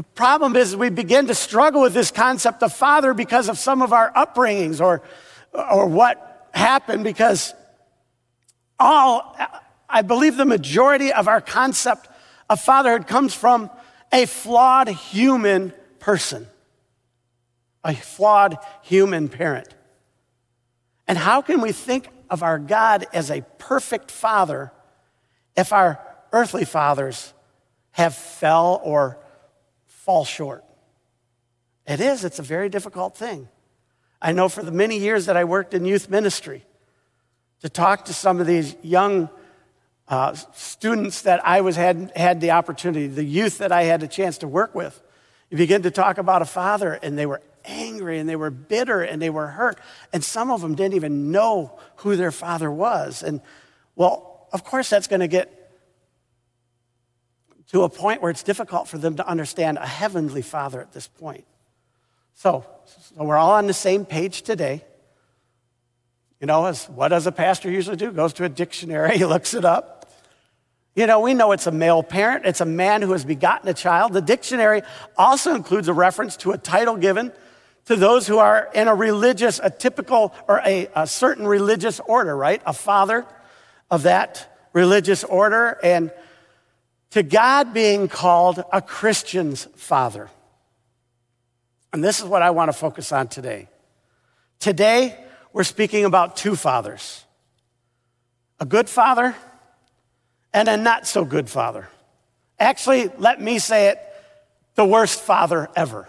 the 0.00 0.04
problem 0.04 0.56
is 0.56 0.74
we 0.74 0.88
begin 0.88 1.26
to 1.26 1.34
struggle 1.34 1.82
with 1.82 1.92
this 1.92 2.10
concept 2.10 2.62
of 2.62 2.72
Father 2.72 3.12
because 3.12 3.50
of 3.50 3.58
some 3.58 3.82
of 3.82 3.92
our 3.92 4.10
upbringings 4.14 4.80
or, 4.80 5.02
or 5.52 5.86
what 5.86 6.48
happened 6.54 7.04
because 7.04 7.52
all, 8.78 9.36
I 9.90 10.00
believe 10.00 10.38
the 10.38 10.46
majority 10.46 11.12
of 11.12 11.28
our 11.28 11.42
concept 11.42 12.08
of 12.48 12.62
fatherhood 12.62 13.08
comes 13.08 13.34
from 13.34 13.68
a 14.10 14.24
flawed 14.24 14.88
human 14.88 15.74
person, 15.98 16.46
a 17.84 17.94
flawed 17.94 18.56
human 18.80 19.28
parent. 19.28 19.68
And 21.08 21.18
how 21.18 21.42
can 21.42 21.60
we 21.60 21.72
think 21.72 22.08
of 22.30 22.42
our 22.42 22.58
God 22.58 23.04
as 23.12 23.30
a 23.30 23.42
perfect 23.58 24.10
father 24.10 24.72
if 25.58 25.74
our 25.74 26.00
earthly 26.32 26.64
fathers 26.64 27.34
have 27.90 28.14
fell 28.14 28.80
or 28.82 29.18
fall 30.10 30.24
short? 30.24 30.64
It 31.86 32.00
is, 32.00 32.24
it's 32.24 32.40
a 32.40 32.42
very 32.42 32.68
difficult 32.68 33.16
thing. 33.16 33.48
I 34.20 34.32
know 34.32 34.48
for 34.48 34.64
the 34.64 34.72
many 34.72 34.98
years 34.98 35.26
that 35.26 35.36
I 35.36 35.44
worked 35.44 35.72
in 35.72 35.84
youth 35.84 36.10
ministry, 36.10 36.64
to 37.60 37.68
talk 37.68 38.06
to 38.06 38.12
some 38.12 38.40
of 38.40 38.46
these 38.48 38.74
young 38.82 39.28
uh, 40.08 40.34
students 40.52 41.22
that 41.22 41.46
I 41.46 41.60
was 41.60 41.76
had, 41.76 42.10
had 42.16 42.40
the 42.40 42.50
opportunity, 42.50 43.06
the 43.06 43.22
youth 43.22 43.58
that 43.58 43.70
I 43.70 43.84
had 43.84 44.02
a 44.02 44.08
chance 44.08 44.38
to 44.38 44.48
work 44.48 44.74
with. 44.74 45.00
You 45.48 45.56
begin 45.56 45.82
to 45.82 45.92
talk 45.92 46.18
about 46.18 46.42
a 46.42 46.44
father, 46.44 46.94
and 46.94 47.16
they 47.16 47.26
were 47.26 47.40
angry 47.64 48.18
and 48.18 48.28
they 48.28 48.34
were 48.34 48.50
bitter 48.50 49.02
and 49.02 49.22
they 49.22 49.30
were 49.30 49.46
hurt. 49.46 49.78
And 50.12 50.24
some 50.24 50.50
of 50.50 50.60
them 50.60 50.74
didn't 50.74 50.94
even 50.94 51.30
know 51.30 51.78
who 51.96 52.16
their 52.16 52.32
father 52.32 52.68
was. 52.68 53.22
And 53.22 53.40
well, 53.94 54.48
of 54.52 54.64
course, 54.64 54.90
that's 54.90 55.06
going 55.06 55.20
to 55.20 55.28
get 55.28 55.59
to 57.70 57.84
a 57.84 57.88
point 57.88 58.20
where 58.20 58.30
it's 58.30 58.42
difficult 58.42 58.88
for 58.88 58.98
them 58.98 59.16
to 59.16 59.26
understand 59.26 59.78
a 59.78 59.86
heavenly 59.86 60.42
father 60.42 60.80
at 60.80 60.92
this 60.92 61.06
point. 61.06 61.44
So, 62.34 62.64
so 62.86 63.22
we're 63.22 63.36
all 63.36 63.52
on 63.52 63.66
the 63.66 63.74
same 63.74 64.04
page 64.04 64.42
today. 64.42 64.84
You 66.40 66.46
know, 66.46 66.66
as, 66.66 66.88
what 66.88 67.08
does 67.08 67.26
a 67.26 67.32
pastor 67.32 67.70
usually 67.70 67.96
do? 67.96 68.10
Goes 68.10 68.32
to 68.34 68.44
a 68.44 68.48
dictionary, 68.48 69.18
he 69.18 69.24
looks 69.24 69.54
it 69.54 69.64
up. 69.64 69.96
You 70.96 71.06
know, 71.06 71.20
we 71.20 71.34
know 71.34 71.52
it's 71.52 71.68
a 71.68 71.72
male 71.72 72.02
parent, 72.02 72.44
it's 72.44 72.60
a 72.60 72.66
man 72.66 73.02
who 73.02 73.12
has 73.12 73.24
begotten 73.24 73.68
a 73.68 73.74
child. 73.74 74.12
The 74.12 74.20
dictionary 74.20 74.82
also 75.16 75.54
includes 75.54 75.86
a 75.86 75.92
reference 75.92 76.36
to 76.38 76.50
a 76.50 76.58
title 76.58 76.96
given 76.96 77.32
to 77.84 77.94
those 77.94 78.26
who 78.26 78.38
are 78.38 78.68
in 78.74 78.88
a 78.88 78.94
religious, 78.94 79.60
a 79.62 79.70
typical 79.70 80.34
or 80.48 80.60
a, 80.66 80.88
a 80.96 81.06
certain 81.06 81.46
religious 81.46 82.00
order, 82.00 82.36
right? 82.36 82.60
A 82.66 82.72
father 82.72 83.24
of 83.90 84.02
that 84.02 84.68
religious 84.72 85.22
order, 85.24 85.78
and 85.82 86.10
to 87.10 87.22
God 87.22 87.74
being 87.74 88.08
called 88.08 88.62
a 88.72 88.80
Christian's 88.80 89.66
father. 89.76 90.30
And 91.92 92.02
this 92.02 92.20
is 92.20 92.24
what 92.24 92.42
I 92.42 92.50
want 92.50 92.70
to 92.70 92.76
focus 92.76 93.12
on 93.12 93.28
today. 93.28 93.68
Today, 94.60 95.18
we're 95.52 95.64
speaking 95.64 96.04
about 96.04 96.36
two 96.36 96.56
fathers 96.56 97.24
a 98.60 98.66
good 98.66 98.88
father 98.88 99.34
and 100.52 100.68
a 100.68 100.76
not 100.76 101.06
so 101.06 101.24
good 101.24 101.48
father. 101.48 101.88
Actually, 102.58 103.08
let 103.16 103.40
me 103.40 103.58
say 103.58 103.88
it 103.88 103.98
the 104.74 104.84
worst 104.84 105.20
father 105.20 105.68
ever. 105.74 106.06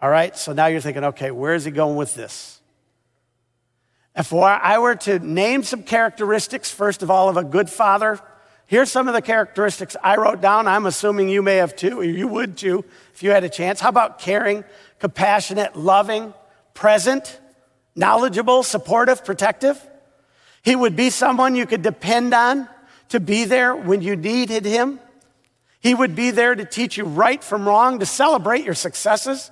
All 0.00 0.10
right, 0.10 0.36
so 0.36 0.52
now 0.52 0.66
you're 0.66 0.80
thinking, 0.80 1.04
okay, 1.04 1.30
where 1.30 1.54
is 1.54 1.64
he 1.64 1.70
going 1.70 1.96
with 1.96 2.14
this? 2.14 2.60
If 4.14 4.32
I 4.32 4.78
were 4.78 4.94
to 4.94 5.18
name 5.18 5.62
some 5.62 5.82
characteristics, 5.82 6.70
first 6.70 7.02
of 7.02 7.10
all, 7.10 7.28
of 7.28 7.36
a 7.36 7.44
good 7.44 7.68
father, 7.68 8.20
here's 8.66 8.90
some 8.90 9.08
of 9.08 9.14
the 9.14 9.22
characteristics 9.22 9.96
I 10.02 10.16
wrote 10.16 10.40
down. 10.40 10.66
I'm 10.66 10.86
assuming 10.86 11.28
you 11.28 11.42
may 11.42 11.56
have 11.56 11.76
too, 11.76 12.00
or 12.00 12.04
you 12.04 12.28
would 12.28 12.56
too, 12.56 12.84
if 13.14 13.22
you 13.22 13.30
had 13.30 13.44
a 13.44 13.48
chance. 13.48 13.80
How 13.80 13.88
about 13.88 14.18
caring, 14.18 14.64
compassionate, 14.98 15.76
loving, 15.76 16.34
present, 16.74 17.40
knowledgeable, 17.96 18.62
supportive, 18.62 19.24
protective. 19.24 19.84
He 20.62 20.76
would 20.76 20.94
be 20.94 21.10
someone 21.10 21.56
you 21.56 21.66
could 21.66 21.82
depend 21.82 22.34
on 22.34 22.68
to 23.08 23.18
be 23.18 23.44
there 23.44 23.74
when 23.74 24.02
you 24.02 24.14
needed 24.14 24.64
him. 24.64 25.00
He 25.80 25.94
would 25.94 26.14
be 26.14 26.30
there 26.30 26.54
to 26.54 26.64
teach 26.64 26.96
you 26.96 27.04
right 27.04 27.42
from 27.42 27.66
wrong, 27.66 27.98
to 28.00 28.06
celebrate 28.06 28.64
your 28.64 28.74
successes, 28.74 29.50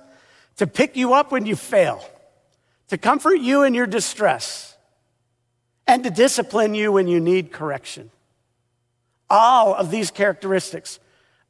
to 0.57 0.67
pick 0.67 0.95
you 0.95 1.13
up 1.13 1.31
when 1.31 1.45
you 1.45 1.55
fail, 1.55 2.03
to 2.89 2.97
comfort 2.97 3.39
you 3.39 3.63
in 3.63 3.73
your 3.73 3.87
distress, 3.87 4.77
and 5.87 6.03
to 6.03 6.09
discipline 6.09 6.75
you 6.75 6.91
when 6.91 7.07
you 7.07 7.19
need 7.19 7.51
correction. 7.51 8.11
All 9.29 9.73
of 9.73 9.91
these 9.91 10.11
characteristics, 10.11 10.99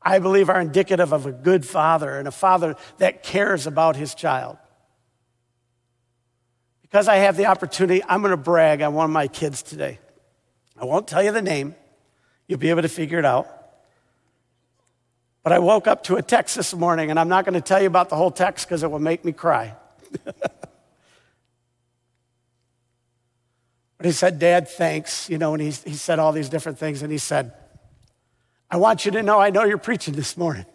I 0.01 0.19
believe, 0.19 0.49
are 0.49 0.59
indicative 0.59 1.11
of 1.11 1.25
a 1.25 1.31
good 1.31 1.65
father 1.65 2.17
and 2.17 2.27
a 2.27 2.31
father 2.31 2.75
that 2.97 3.23
cares 3.23 3.67
about 3.67 3.95
his 3.95 4.15
child. 4.15 4.57
Because 6.81 7.07
I 7.07 7.17
have 7.17 7.35
the 7.35 7.47
opportunity, 7.47 8.01
I'm 8.07 8.21
going 8.21 8.31
to 8.31 8.37
brag 8.37 8.81
on 8.81 8.93
one 8.93 9.05
of 9.05 9.11
my 9.11 9.27
kids 9.27 9.61
today. 9.61 9.99
I 10.79 10.85
won't 10.85 11.07
tell 11.07 11.23
you 11.23 11.31
the 11.31 11.41
name, 11.41 11.75
you'll 12.47 12.59
be 12.59 12.69
able 12.69 12.83
to 12.83 12.89
figure 12.89 13.19
it 13.19 13.25
out. 13.25 13.49
But 15.43 15.53
I 15.53 15.59
woke 15.59 15.87
up 15.87 16.03
to 16.05 16.15
a 16.15 16.21
text 16.21 16.55
this 16.55 16.73
morning, 16.73 17.09
and 17.11 17.19
I'm 17.19 17.29
not 17.29 17.45
going 17.45 17.53
to 17.53 17.61
tell 17.61 17.81
you 17.81 17.87
about 17.87 18.09
the 18.09 18.15
whole 18.15 18.31
text 18.31 18.67
because 18.67 18.81
it 18.81 18.89
will 18.89 18.99
make 18.99 19.23
me 19.23 19.31
cry. 19.31 19.75
but 20.23 20.45
he 24.01 24.11
said, 24.11 24.39
Dad, 24.39 24.67
thanks. 24.67 25.29
You 25.29 25.37
know, 25.37 25.53
and 25.53 25.61
he, 25.61 25.69
he 25.69 25.93
said 25.93 26.17
all 26.17 26.31
these 26.31 26.49
different 26.49 26.79
things, 26.79 27.01
and 27.01 27.11
he 27.11 27.17
said, 27.17 27.53
I 28.69 28.77
want 28.77 29.05
you 29.05 29.11
to 29.11 29.23
know 29.23 29.39
I 29.39 29.49
know 29.49 29.63
you're 29.63 29.77
preaching 29.77 30.15
this 30.15 30.37
morning. 30.37 30.65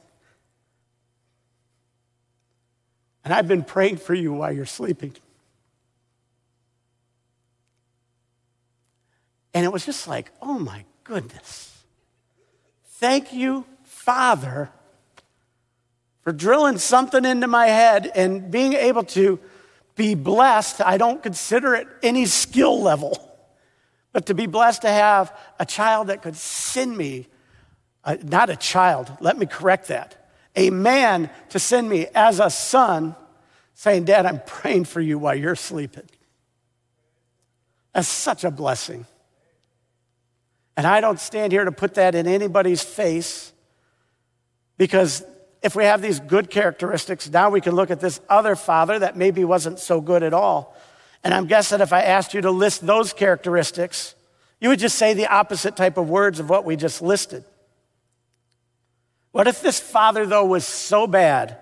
And 3.25 3.35
I've 3.35 3.49
been 3.49 3.65
praying 3.65 3.99
for 3.99 4.15
you 4.15 4.33
while 4.33 4.53
you're 4.53 4.67
sleeping. 4.67 5.15
And 9.53 9.65
it 9.65 9.73
was 9.73 9.85
just 9.85 10.07
like, 10.09 10.31
oh 10.41 10.59
my 10.59 10.85
goodness. 11.05 11.83
Thank 12.85 13.33
you, 13.33 13.65
Father, 13.83 14.71
for 16.23 16.33
drilling 16.33 16.79
something 16.79 17.25
into 17.25 17.47
my 17.47 17.67
head 17.67 18.11
and 18.15 18.51
being 18.51 18.75
able 18.75 19.05
to 19.05 19.41
be 19.97 20.15
blessed. 20.15 20.81
I 20.81 20.99
don't 20.99 21.23
consider 21.23 21.75
it 21.75 21.89
any 22.03 22.27
skill 22.27 22.81
level, 22.81 23.19
but 24.13 24.27
to 24.27 24.35
be 24.35 24.47
blessed 24.47 24.83
to 24.83 24.89
have 24.89 25.37
a 25.59 25.67
child 25.67 26.07
that 26.09 26.23
could 26.23 26.37
send 26.37 26.97
me, 26.97 27.27
uh, 28.05 28.17
not 28.23 28.51
a 28.51 28.57
child, 28.57 29.11
let 29.21 29.39
me 29.39 29.47
correct 29.47 29.89
that, 29.89 30.29
a 30.57 30.71
man 30.71 31.31
to 31.51 31.59
send 31.59 31.89
me 31.89 32.07
as 32.15 32.41
a 32.41 32.51
son 32.51 33.15
saying, 33.75 34.05
Dad, 34.05 34.27
I'm 34.27 34.41
praying 34.47 34.85
for 34.85 35.01
you 35.01 35.19
while 35.19 35.35
you're 35.35 35.57
sleeping. 35.57 36.09
That's 37.95 38.09
such 38.09 38.45
a 38.45 38.51
blessing. 38.51 39.07
And 40.77 40.87
I 40.87 41.01
don't 41.01 41.21
stand 41.21 41.53
here 41.53 41.65
to 41.65 41.73
put 41.73 41.95
that 41.95 42.15
in 42.15 42.27
anybody's 42.27 42.83
face 42.83 43.53
because 44.79 45.25
if 45.63 45.77
we 45.77 45.85
have 45.85 46.01
these 46.01 46.21
good 46.21 46.49
characteristics, 46.49 47.29
now 47.29 47.51
we 47.51 47.61
can 47.61 47.75
look 47.75 47.91
at 47.91 48.01
this 48.01 48.21
other 48.29 48.57
father 48.57 48.99
that 48.99 49.17
maybe 49.17 49.45
wasn't 49.45 49.79
so 49.79 50.01
good 50.01 50.23
at 50.23 50.33
all. 50.33 50.75
And 51.23 51.35
I'm 51.35 51.47
guessing 51.47 51.81
if 51.81 51.93
I 51.93 52.03
asked 52.03 52.33
you 52.33 52.41
to 52.41 52.51
list 52.51 52.87
those 52.87 53.13
characteristics, 53.13 54.15
you 54.59 54.71
would 54.71 54.79
just 54.79 54.97
say 54.97 55.13
the 55.13 55.27
opposite 55.27 55.77
type 55.77 55.99
of 55.99 56.09
words 56.09 56.41
of 56.41 56.49
what 56.49 56.65
we 56.65 56.77
just 56.77 57.03
listed. 57.03 57.45
What 59.33 59.47
if 59.47 59.63
this 59.63 59.79
father, 59.79 60.27
though, 60.27 60.45
was 60.45 60.67
so 60.67 61.07
bad 61.07 61.59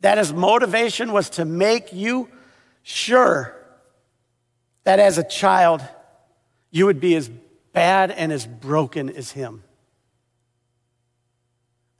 that 0.00 0.18
his 0.18 0.32
motivation 0.32 1.12
was 1.12 1.30
to 1.30 1.44
make 1.44 1.92
you 1.92 2.28
sure 2.82 3.54
that 4.84 4.98
as 4.98 5.18
a 5.18 5.24
child 5.24 5.82
you 6.70 6.86
would 6.86 7.00
be 7.00 7.14
as 7.14 7.30
bad 7.72 8.10
and 8.10 8.32
as 8.32 8.46
broken 8.46 9.10
as 9.10 9.32
him. 9.32 9.62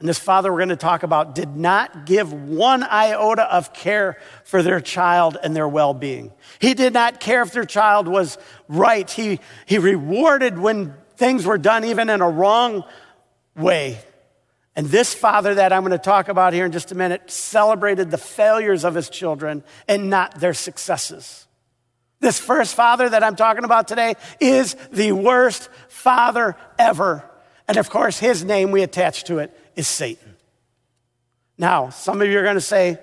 And 0.01 0.09
this 0.09 0.19
father 0.19 0.53
we're 0.53 0.59
going 0.59 0.69
to 0.69 0.77
talk 0.77 1.03
about 1.03 1.35
did 1.35 1.57
not 1.57 2.07
give 2.07 2.33
one 2.33 2.85
iota 2.85 3.43
of 3.53 3.73
care 3.73 4.19
for 4.45 4.63
their 4.63 4.81
child 4.81 5.37
and 5.43 5.57
their 5.57 5.69
well 5.69 5.93
being. 5.93 6.33
He 6.61 6.75
did 6.75 6.93
not 6.93 7.19
care 7.19 7.43
if 7.43 7.53
their 7.53 7.65
child 7.65 8.07
was 8.07 8.39
right. 8.69 9.11
He, 9.11 9.41
he 9.67 9.79
rewarded 9.79 10.59
when 10.59 10.95
things 11.17 11.45
were 11.45 11.59
done, 11.59 11.85
even 11.85 12.09
in 12.11 12.21
a 12.21 12.31
wrong 12.31 12.85
way. 13.57 13.99
And 14.79 14.87
this 14.87 15.13
father 15.13 15.57
that 15.57 15.73
I'm 15.73 15.83
going 15.83 15.91
to 15.91 15.99
talk 15.99 16.29
about 16.29 16.53
here 16.53 16.65
in 16.65 16.71
just 16.71 16.93
a 16.93 16.95
minute 16.95 17.33
celebrated 17.33 18.13
the 18.13 18.17
failures 18.17 18.85
of 18.85 18.95
his 18.95 19.11
children 19.11 19.65
and 19.89 20.09
not 20.09 20.39
their 20.39 20.55
successes. 20.55 21.49
This 22.21 22.39
first 22.39 22.77
father 22.77 23.09
that 23.09 23.25
I'm 23.25 23.35
talking 23.35 23.65
about 23.65 23.89
today 23.89 24.15
is 24.39 24.77
the 24.93 25.11
worst 25.11 25.69
father 25.89 26.55
ever. 26.79 27.29
And 27.67 27.77
of 27.77 27.91
course, 27.91 28.21
his 28.21 28.45
name 28.45 28.71
we 28.71 28.85
attach 28.85 29.25
to 29.25 29.39
it 29.39 29.53
is 29.75 29.89
Satan. 29.89 30.37
Now, 31.59 31.89
some 31.89 32.23
of 32.23 32.29
you 32.29 32.39
are 32.39 32.45
going 32.45 32.55
to 32.55 32.61
say, 32.61 33.01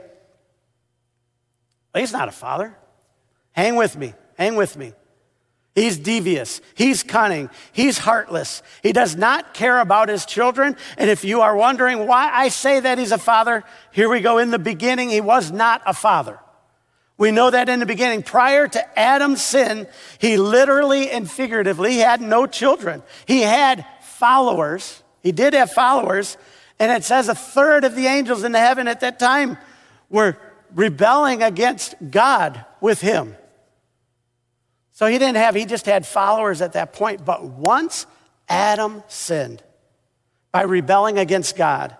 well, 1.93 1.99
he's 1.99 2.13
not 2.13 2.29
a 2.29 2.31
father. 2.31 2.73
Hang 3.51 3.75
with 3.75 3.97
me, 3.97 4.13
hang 4.37 4.55
with 4.55 4.77
me. 4.77 4.93
He's 5.75 5.99
devious. 5.99 6.61
He's 6.73 7.03
cunning. 7.03 7.49
He's 7.73 7.97
heartless. 7.97 8.63
He 8.81 8.93
does 8.93 9.17
not 9.17 9.53
care 9.53 9.79
about 9.81 10.07
his 10.07 10.25
children. 10.25 10.77
And 10.97 11.09
if 11.09 11.25
you 11.25 11.41
are 11.41 11.55
wondering 11.55 12.07
why 12.07 12.31
I 12.33 12.47
say 12.47 12.79
that 12.79 12.97
he's 12.97 13.11
a 13.11 13.17
father, 13.17 13.65
here 13.91 14.07
we 14.07 14.21
go. 14.21 14.37
In 14.37 14.51
the 14.51 14.59
beginning, 14.59 15.09
he 15.09 15.19
was 15.19 15.51
not 15.51 15.81
a 15.85 15.93
father. 15.93 16.39
We 17.17 17.31
know 17.31 17.49
that 17.49 17.67
in 17.67 17.81
the 17.81 17.85
beginning, 17.85 18.23
prior 18.23 18.69
to 18.69 18.99
Adam's 18.99 19.43
sin, 19.43 19.87
he 20.17 20.37
literally 20.37 21.11
and 21.11 21.29
figuratively 21.29 21.97
had 21.97 22.21
no 22.21 22.45
children. 22.45 23.03
He 23.25 23.41
had 23.41 23.85
followers. 24.01 25.03
He 25.23 25.33
did 25.33 25.53
have 25.53 25.71
followers. 25.71 26.37
And 26.79 26.89
it 26.89 27.03
says 27.03 27.27
a 27.27 27.35
third 27.35 27.83
of 27.83 27.95
the 27.95 28.07
angels 28.07 28.45
in 28.45 28.53
the 28.53 28.59
heaven 28.59 28.87
at 28.87 29.01
that 29.01 29.19
time 29.19 29.57
were 30.09 30.37
rebelling 30.73 31.43
against 31.43 31.95
God 32.11 32.63
with 32.79 33.01
him. 33.01 33.35
So 34.95 35.07
he 35.07 35.17
didn't 35.17 35.35
have, 35.35 35.55
he 35.55 35.65
just 35.65 35.85
had 35.85 36.07
followers 36.07 36.61
at 36.61 36.71
that 36.73 36.93
point. 36.93 37.25
But 37.25 37.43
once 37.43 38.05
Adam 38.47 39.03
sinned 39.09 39.61
by 40.53 40.61
rebelling 40.61 41.17
against 41.17 41.57
God, 41.57 41.95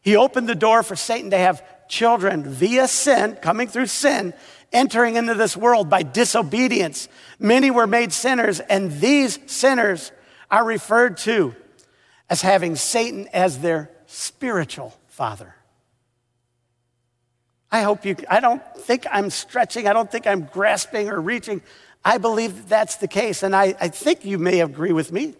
he 0.00 0.14
opened 0.14 0.48
the 0.48 0.54
door 0.54 0.84
for 0.84 0.94
Satan 0.94 1.30
to 1.30 1.38
have 1.38 1.88
children 1.88 2.44
via 2.44 2.86
sin, 2.86 3.34
coming 3.42 3.66
through 3.66 3.86
sin, 3.86 4.32
entering 4.72 5.16
into 5.16 5.34
this 5.34 5.56
world 5.56 5.90
by 5.90 6.04
disobedience. 6.04 7.08
Many 7.40 7.72
were 7.72 7.88
made 7.88 8.12
sinners, 8.12 8.60
and 8.60 8.92
these 9.00 9.40
sinners 9.46 10.12
are 10.48 10.64
referred 10.64 11.16
to 11.18 11.52
as 12.30 12.42
having 12.42 12.76
Satan 12.76 13.28
as 13.32 13.58
their 13.58 13.90
spiritual 14.06 14.96
father. 15.08 15.52
I 17.72 17.82
hope 17.82 18.04
you, 18.04 18.14
I 18.30 18.38
don't 18.38 18.62
think 18.76 19.04
I'm 19.10 19.30
stretching, 19.30 19.88
I 19.88 19.92
don't 19.92 20.10
think 20.10 20.28
I'm 20.28 20.44
grasping 20.44 21.08
or 21.08 21.20
reaching. 21.20 21.60
I 22.06 22.18
believe 22.18 22.54
that 22.54 22.68
that's 22.68 22.96
the 22.96 23.08
case, 23.08 23.42
and 23.42 23.54
I, 23.54 23.74
I 23.80 23.88
think 23.88 24.24
you 24.24 24.38
may 24.38 24.60
agree 24.60 24.92
with 24.92 25.10
me. 25.10 25.34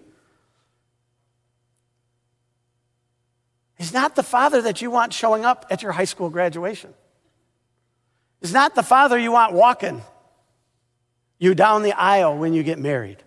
He's 3.78 3.92
not 3.92 4.16
the 4.16 4.25
father 4.25 4.61
that 4.62 4.82
you 4.82 4.90
want 4.90 5.12
showing 5.12 5.44
up 5.44 5.66
at 5.70 5.85
your 5.85 5.92
high 5.92 6.06
school 6.06 6.28
graduation. 6.28 6.92
He's 8.40 8.52
not 8.52 8.75
the 8.75 8.82
father 8.82 9.16
you 9.16 9.30
want 9.30 9.52
walking 9.52 10.02
you 11.38 11.54
down 11.54 11.85
the 11.85 11.92
aisle 11.92 12.37
when 12.37 12.52
you 12.52 12.64
get 12.64 12.80
married. 12.80 13.23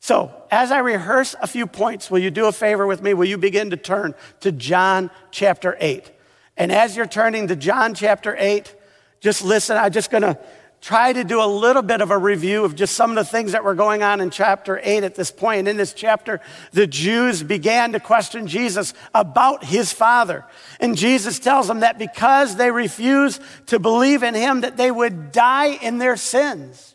So, 0.00 0.34
as 0.50 0.70
I 0.70 0.80
rehearse 0.80 1.34
a 1.40 1.46
few 1.46 1.66
points, 1.66 2.10
will 2.10 2.18
you 2.18 2.30
do 2.30 2.44
a 2.44 2.52
favor 2.52 2.86
with 2.86 3.00
me? 3.00 3.14
Will 3.14 3.24
you 3.24 3.38
begin 3.38 3.70
to 3.70 3.78
turn 3.78 4.14
to 4.40 4.52
John 4.52 5.10
chapter 5.30 5.78
8? 5.80 6.10
And 6.58 6.70
as 6.70 6.94
you're 6.94 7.06
turning 7.06 7.48
to 7.48 7.56
John 7.56 7.94
chapter 7.94 8.36
8, 8.38 8.74
just 9.20 9.42
listen. 9.42 9.78
I'm 9.78 9.92
just 9.92 10.10
going 10.10 10.22
to 10.22 10.38
try 10.80 11.12
to 11.12 11.24
do 11.24 11.42
a 11.42 11.46
little 11.46 11.82
bit 11.82 12.00
of 12.00 12.10
a 12.10 12.16
review 12.16 12.64
of 12.64 12.74
just 12.74 12.94
some 12.94 13.10
of 13.10 13.16
the 13.16 13.24
things 13.24 13.52
that 13.52 13.64
were 13.64 13.74
going 13.74 14.02
on 14.02 14.20
in 14.20 14.30
chapter 14.30 14.80
8 14.82 15.04
at 15.04 15.14
this 15.14 15.30
point. 15.30 15.68
In 15.68 15.76
this 15.76 15.92
chapter, 15.92 16.40
the 16.72 16.86
Jews 16.86 17.42
began 17.42 17.92
to 17.92 18.00
question 18.00 18.46
Jesus 18.46 18.94
about 19.14 19.64
his 19.64 19.92
father. 19.92 20.44
And 20.80 20.96
Jesus 20.96 21.38
tells 21.38 21.68
them 21.68 21.80
that 21.80 21.98
because 21.98 22.56
they 22.56 22.70
refuse 22.70 23.40
to 23.66 23.78
believe 23.78 24.22
in 24.22 24.34
him, 24.34 24.62
that 24.62 24.78
they 24.78 24.90
would 24.90 25.32
die 25.32 25.78
in 25.82 25.98
their 25.98 26.16
sins. 26.16 26.94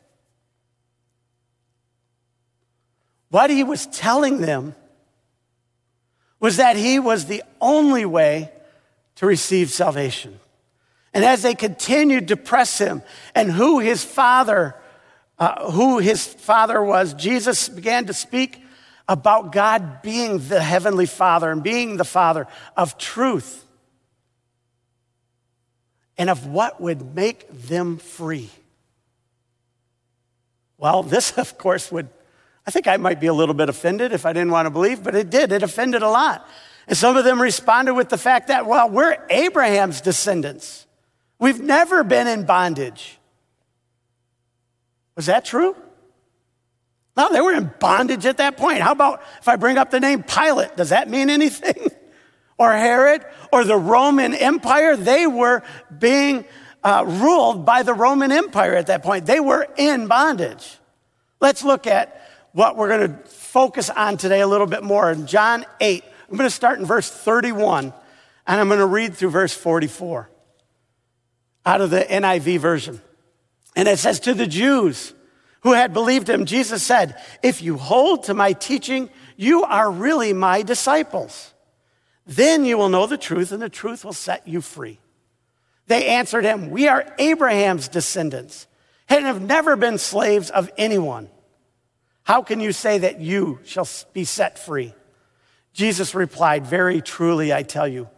What 3.29 3.49
he 3.49 3.63
was 3.63 3.85
telling 3.87 4.39
them 4.39 4.75
was 6.39 6.57
that 6.57 6.75
he 6.75 6.99
was 6.99 7.25
the 7.25 7.43
only 7.61 8.05
way 8.05 8.51
to 9.15 9.25
receive 9.25 9.69
salvation. 9.69 10.39
And 11.15 11.23
as 11.23 11.43
they 11.43 11.55
continued 11.55 12.27
to 12.27 12.35
press 12.35 12.77
him 12.77 13.01
and 13.33 13.49
who 13.49 13.79
his 13.79 14.03
father, 14.03 14.75
uh, 15.39 15.71
who 15.71 15.99
his 15.99 16.27
father 16.27 16.83
was, 16.83 17.13
Jesus 17.13 17.69
began 17.69 18.07
to 18.07 18.13
speak 18.13 18.61
about 19.07 19.53
God 19.53 20.01
being 20.01 20.39
the 20.39 20.61
heavenly 20.61 21.05
father 21.05 21.49
and 21.49 21.63
being 21.63 21.95
the 21.95 22.03
father 22.03 22.47
of 22.75 22.97
truth 22.97 23.65
and 26.17 26.29
of 26.29 26.47
what 26.47 26.81
would 26.81 27.15
make 27.15 27.47
them 27.49 27.97
free. 27.97 28.49
Well, 30.77 31.01
this, 31.01 31.37
of 31.37 31.57
course, 31.57 31.93
would, 31.93 32.09
I 32.67 32.71
think 32.71 32.87
I 32.87 32.97
might 32.97 33.21
be 33.21 33.27
a 33.27 33.33
little 33.33 33.55
bit 33.55 33.69
offended 33.69 34.11
if 34.11 34.25
I 34.25 34.33
didn't 34.33 34.51
want 34.51 34.65
to 34.65 34.69
believe, 34.69 35.01
but 35.01 35.15
it 35.15 35.29
did. 35.29 35.53
It 35.53 35.63
offended 35.63 36.01
a 36.01 36.09
lot. 36.09 36.45
And 36.87 36.97
some 36.97 37.15
of 37.15 37.23
them 37.23 37.41
responded 37.41 37.93
with 37.93 38.09
the 38.09 38.17
fact 38.17 38.49
that, 38.49 38.65
well, 38.65 38.89
we're 38.89 39.17
Abraham's 39.29 40.01
descendants. 40.01 40.84
We've 41.45 41.61
never 41.61 42.03
been 42.03 42.25
in 42.25 42.47
bondage. 42.47 43.19
Was 45.15 45.27
that 45.27 45.45
true? 45.45 45.75
No, 47.15 47.31
they 47.31 47.39
were 47.39 47.53
in 47.53 47.71
bondage 47.79 48.25
at 48.25 48.37
that 48.37 48.57
point. 48.57 48.79
How 48.79 48.93
about 48.93 49.21
if 49.41 49.47
I 49.47 49.55
bring 49.55 49.77
up 49.77 49.91
the 49.91 49.99
name 49.99 50.23
Pilate? 50.23 50.75
Does 50.75 50.89
that 50.89 51.07
mean 51.07 51.29
anything? 51.29 51.91
or 52.57 52.71
Herod 52.71 53.23
or 53.53 53.63
the 53.63 53.77
Roman 53.77 54.33
Empire? 54.33 54.97
They 54.97 55.27
were 55.27 55.61
being 55.95 56.45
uh, 56.83 57.05
ruled 57.05 57.63
by 57.63 57.83
the 57.83 57.93
Roman 57.93 58.31
Empire 58.31 58.73
at 58.73 58.87
that 58.87 59.03
point. 59.03 59.27
They 59.27 59.39
were 59.39 59.67
in 59.77 60.07
bondage. 60.07 60.79
Let's 61.39 61.63
look 61.63 61.85
at 61.85 62.27
what 62.53 62.75
we're 62.75 62.89
going 62.89 63.07
to 63.07 63.17
focus 63.29 63.91
on 63.91 64.17
today 64.17 64.41
a 64.41 64.47
little 64.47 64.65
bit 64.65 64.81
more. 64.81 65.11
In 65.11 65.27
John 65.27 65.63
8, 65.79 66.03
I'm 66.27 66.37
going 66.37 66.49
to 66.49 66.55
start 66.55 66.79
in 66.79 66.87
verse 66.87 67.11
31 67.11 67.93
and 68.47 68.59
I'm 68.59 68.67
going 68.67 68.79
to 68.79 68.87
read 68.87 69.13
through 69.13 69.29
verse 69.29 69.53
44 69.53 70.31
out 71.65 71.81
of 71.81 71.89
the 71.89 72.01
NIV 72.01 72.59
version. 72.59 73.01
And 73.75 73.87
it 73.87 73.99
says, 73.99 74.19
To 74.21 74.33
the 74.33 74.47
Jews 74.47 75.13
who 75.61 75.73
had 75.73 75.93
believed 75.93 76.29
him, 76.29 76.45
Jesus 76.45 76.83
said, 76.83 77.21
If 77.41 77.61
you 77.61 77.77
hold 77.77 78.23
to 78.23 78.33
my 78.33 78.53
teaching, 78.53 79.09
you 79.35 79.63
are 79.63 79.89
really 79.89 80.33
my 80.33 80.61
disciples. 80.61 81.53
Then 82.25 82.65
you 82.65 82.77
will 82.77 82.89
know 82.89 83.07
the 83.07 83.17
truth, 83.17 83.51
and 83.51 83.61
the 83.61 83.69
truth 83.69 84.05
will 84.05 84.13
set 84.13 84.47
you 84.47 84.61
free. 84.61 84.99
They 85.87 86.07
answered 86.07 86.45
him, 86.45 86.71
We 86.71 86.87
are 86.87 87.13
Abraham's 87.19 87.87
descendants 87.87 88.67
and 89.07 89.25
have 89.25 89.41
never 89.41 89.75
been 89.75 89.97
slaves 89.97 90.49
of 90.49 90.71
anyone. 90.77 91.29
How 92.23 92.41
can 92.41 92.59
you 92.59 92.71
say 92.71 92.97
that 92.99 93.19
you 93.19 93.59
shall 93.65 93.87
be 94.13 94.23
set 94.23 94.57
free? 94.57 94.95
Jesus 95.73 96.15
replied, 96.15 96.65
Very 96.65 97.01
truly, 97.01 97.53
I 97.53 97.61
tell 97.61 97.87
you, 97.87 98.09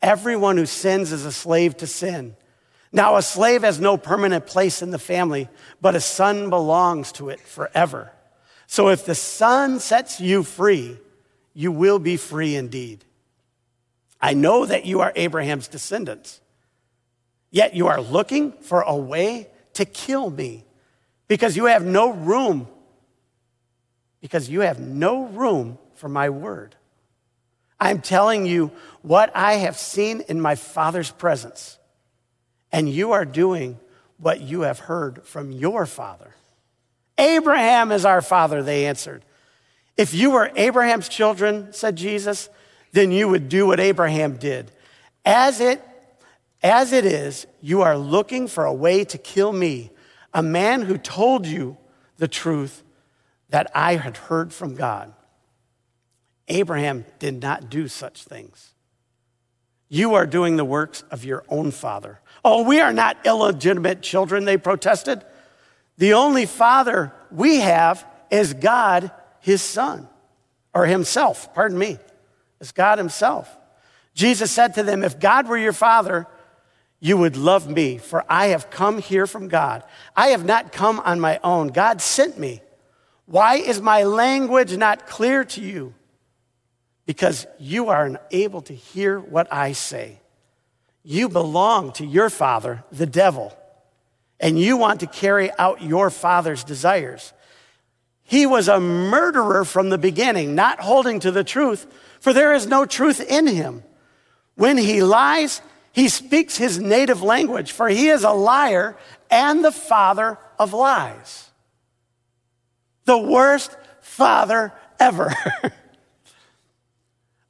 everyone 0.00 0.56
who 0.56 0.66
sins 0.66 1.10
is 1.10 1.24
a 1.24 1.32
slave 1.32 1.76
to 1.78 1.86
sin. 1.86 2.36
Now, 2.92 3.16
a 3.16 3.22
slave 3.22 3.62
has 3.62 3.80
no 3.80 3.96
permanent 3.96 4.46
place 4.46 4.80
in 4.82 4.90
the 4.90 4.98
family, 4.98 5.48
but 5.80 5.94
a 5.94 6.00
son 6.00 6.48
belongs 6.48 7.12
to 7.12 7.28
it 7.28 7.40
forever. 7.40 8.12
So 8.66 8.88
if 8.88 9.04
the 9.04 9.14
son 9.14 9.80
sets 9.80 10.20
you 10.20 10.42
free, 10.42 10.98
you 11.52 11.70
will 11.70 11.98
be 11.98 12.16
free 12.16 12.54
indeed. 12.54 13.04
I 14.20 14.34
know 14.34 14.66
that 14.66 14.84
you 14.84 15.00
are 15.00 15.12
Abraham's 15.16 15.68
descendants, 15.68 16.40
yet 17.50 17.74
you 17.74 17.88
are 17.88 18.00
looking 18.00 18.52
for 18.52 18.80
a 18.82 18.96
way 18.96 19.48
to 19.74 19.84
kill 19.84 20.30
me 20.30 20.64
because 21.28 21.56
you 21.56 21.66
have 21.66 21.84
no 21.84 22.12
room, 22.12 22.68
because 24.20 24.48
you 24.48 24.60
have 24.60 24.80
no 24.80 25.26
room 25.26 25.78
for 25.94 26.08
my 26.08 26.30
word. 26.30 26.74
I'm 27.78 28.00
telling 28.00 28.44
you 28.46 28.72
what 29.02 29.30
I 29.36 29.54
have 29.54 29.78
seen 29.78 30.22
in 30.22 30.40
my 30.40 30.56
father's 30.56 31.10
presence 31.10 31.77
and 32.72 32.88
you 32.88 33.12
are 33.12 33.24
doing 33.24 33.78
what 34.18 34.40
you 34.40 34.62
have 34.62 34.80
heard 34.80 35.24
from 35.24 35.52
your 35.52 35.86
father. 35.86 36.34
Abraham 37.16 37.92
is 37.92 38.04
our 38.04 38.22
father, 38.22 38.62
they 38.62 38.86
answered. 38.86 39.24
If 39.96 40.14
you 40.14 40.30
were 40.30 40.52
Abraham's 40.54 41.08
children, 41.08 41.72
said 41.72 41.96
Jesus, 41.96 42.48
then 42.92 43.10
you 43.10 43.28
would 43.28 43.48
do 43.48 43.66
what 43.66 43.80
Abraham 43.80 44.36
did. 44.36 44.70
As 45.24 45.60
it, 45.60 45.82
as 46.62 46.92
it 46.92 47.04
is, 47.04 47.46
you 47.60 47.82
are 47.82 47.98
looking 47.98 48.46
for 48.46 48.64
a 48.64 48.72
way 48.72 49.04
to 49.04 49.18
kill 49.18 49.52
me, 49.52 49.90
a 50.32 50.42
man 50.42 50.82
who 50.82 50.98
told 50.98 51.46
you 51.46 51.76
the 52.16 52.28
truth 52.28 52.82
that 53.50 53.70
I 53.74 53.96
had 53.96 54.16
heard 54.16 54.52
from 54.52 54.74
God. 54.74 55.12
Abraham 56.48 57.04
did 57.18 57.42
not 57.42 57.68
do 57.68 57.88
such 57.88 58.24
things. 58.24 58.74
You 59.88 60.14
are 60.14 60.26
doing 60.26 60.56
the 60.56 60.64
works 60.64 61.02
of 61.10 61.24
your 61.24 61.44
own 61.48 61.70
father. 61.70 62.20
Oh, 62.44 62.62
we 62.62 62.80
are 62.80 62.92
not 62.92 63.26
illegitimate 63.26 64.02
children, 64.02 64.44
they 64.44 64.56
protested. 64.56 65.24
The 65.96 66.14
only 66.14 66.46
father 66.46 67.12
we 67.30 67.60
have 67.60 68.06
is 68.30 68.54
God, 68.54 69.10
his 69.40 69.62
son, 69.62 70.08
or 70.72 70.86
himself, 70.86 71.52
pardon 71.54 71.78
me. 71.78 71.98
It's 72.60 72.72
God 72.72 72.98
himself. 72.98 73.54
Jesus 74.14 74.50
said 74.50 74.74
to 74.74 74.82
them, 74.82 75.04
If 75.04 75.20
God 75.20 75.48
were 75.48 75.58
your 75.58 75.72
father, 75.72 76.26
you 77.00 77.16
would 77.16 77.36
love 77.36 77.68
me, 77.68 77.98
for 77.98 78.24
I 78.28 78.46
have 78.48 78.70
come 78.70 78.98
here 78.98 79.26
from 79.26 79.48
God. 79.48 79.84
I 80.16 80.28
have 80.28 80.44
not 80.44 80.72
come 80.72 80.98
on 81.00 81.20
my 81.20 81.38
own. 81.44 81.68
God 81.68 82.00
sent 82.00 82.38
me. 82.38 82.60
Why 83.26 83.56
is 83.56 83.80
my 83.80 84.04
language 84.04 84.76
not 84.76 85.06
clear 85.06 85.44
to 85.44 85.60
you? 85.60 85.94
Because 87.06 87.46
you 87.58 87.88
are 87.88 88.06
unable 88.06 88.62
to 88.62 88.74
hear 88.74 89.20
what 89.20 89.52
I 89.52 89.72
say. 89.72 90.18
You 91.02 91.28
belong 91.28 91.92
to 91.92 92.04
your 92.04 92.30
father, 92.30 92.84
the 92.92 93.06
devil, 93.06 93.56
and 94.40 94.58
you 94.58 94.76
want 94.76 95.00
to 95.00 95.06
carry 95.06 95.50
out 95.58 95.82
your 95.82 96.10
father's 96.10 96.64
desires. 96.64 97.32
He 98.22 98.44
was 98.44 98.68
a 98.68 98.80
murderer 98.80 99.64
from 99.64 99.88
the 99.88 99.98
beginning, 99.98 100.54
not 100.54 100.80
holding 100.80 101.20
to 101.20 101.30
the 101.30 101.44
truth, 101.44 101.86
for 102.20 102.32
there 102.32 102.52
is 102.52 102.66
no 102.66 102.84
truth 102.84 103.20
in 103.20 103.46
him. 103.46 103.82
When 104.54 104.76
he 104.76 105.02
lies, 105.02 105.62
he 105.92 106.08
speaks 106.08 106.56
his 106.56 106.78
native 106.78 107.22
language, 107.22 107.72
for 107.72 107.88
he 107.88 108.08
is 108.08 108.24
a 108.24 108.30
liar 108.30 108.96
and 109.30 109.64
the 109.64 109.72
father 109.72 110.38
of 110.58 110.72
lies. 110.72 111.50
The 113.04 113.18
worst 113.18 113.76
father 114.00 114.72
ever. 115.00 115.32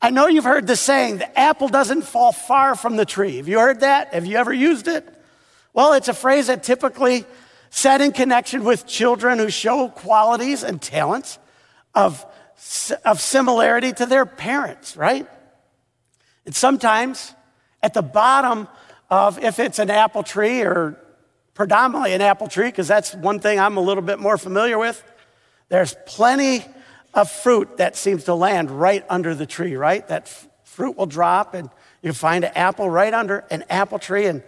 I 0.00 0.10
know 0.10 0.28
you've 0.28 0.44
heard 0.44 0.66
the 0.66 0.76
saying, 0.76 1.18
the 1.18 1.38
apple 1.38 1.68
doesn't 1.68 2.02
fall 2.02 2.32
far 2.32 2.76
from 2.76 2.96
the 2.96 3.04
tree. 3.04 3.38
Have 3.38 3.48
you 3.48 3.58
heard 3.58 3.80
that? 3.80 4.14
Have 4.14 4.26
you 4.26 4.36
ever 4.36 4.52
used 4.52 4.86
it? 4.86 5.06
Well, 5.72 5.92
it's 5.94 6.08
a 6.08 6.14
phrase 6.14 6.46
that 6.46 6.62
typically 6.62 7.24
said 7.70 8.00
in 8.00 8.12
connection 8.12 8.64
with 8.64 8.86
children 8.86 9.38
who 9.38 9.50
show 9.50 9.88
qualities 9.88 10.62
and 10.62 10.80
talents 10.80 11.38
of, 11.94 12.24
of 13.04 13.20
similarity 13.20 13.92
to 13.92 14.06
their 14.06 14.24
parents, 14.24 14.96
right? 14.96 15.28
And 16.46 16.54
sometimes 16.54 17.34
at 17.82 17.92
the 17.92 18.02
bottom 18.02 18.68
of, 19.10 19.38
if 19.42 19.58
it's 19.58 19.78
an 19.78 19.90
apple 19.90 20.22
tree 20.22 20.62
or 20.62 20.96
predominantly 21.54 22.12
an 22.12 22.22
apple 22.22 22.46
tree, 22.46 22.68
because 22.68 22.88
that's 22.88 23.14
one 23.14 23.40
thing 23.40 23.58
I'm 23.58 23.76
a 23.76 23.80
little 23.80 24.02
bit 24.02 24.18
more 24.18 24.38
familiar 24.38 24.78
with, 24.78 25.02
there's 25.68 25.94
plenty 26.06 26.64
of 27.14 27.30
fruit 27.30 27.78
that 27.78 27.96
seems 27.96 28.24
to 28.24 28.34
land 28.34 28.70
right 28.70 29.04
under 29.08 29.34
the 29.34 29.46
tree, 29.46 29.76
right? 29.76 30.06
That 30.08 30.24
f- 30.24 30.48
fruit 30.64 30.96
will 30.96 31.06
drop 31.06 31.54
and 31.54 31.70
you 32.02 32.12
find 32.12 32.44
an 32.44 32.52
apple 32.54 32.88
right 32.88 33.12
under 33.12 33.44
an 33.50 33.64
apple 33.70 33.98
tree. 33.98 34.26
And, 34.26 34.42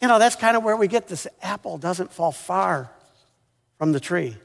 you 0.00 0.08
know, 0.08 0.18
that's 0.18 0.36
kind 0.36 0.56
of 0.56 0.62
where 0.62 0.76
we 0.76 0.88
get 0.88 1.08
this 1.08 1.26
apple 1.42 1.78
doesn't 1.78 2.12
fall 2.12 2.32
far 2.32 2.90
from 3.78 3.92
the 3.92 4.00
tree. 4.00 4.36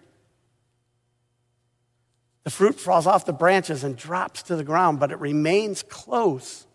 The 2.44 2.50
fruit 2.50 2.80
falls 2.80 3.06
off 3.06 3.26
the 3.26 3.34
branches 3.34 3.84
and 3.84 3.96
drops 3.96 4.44
to 4.44 4.56
the 4.56 4.64
ground, 4.64 5.00
but 5.00 5.12
it 5.12 5.20
remains 5.20 5.84
close 5.84 6.66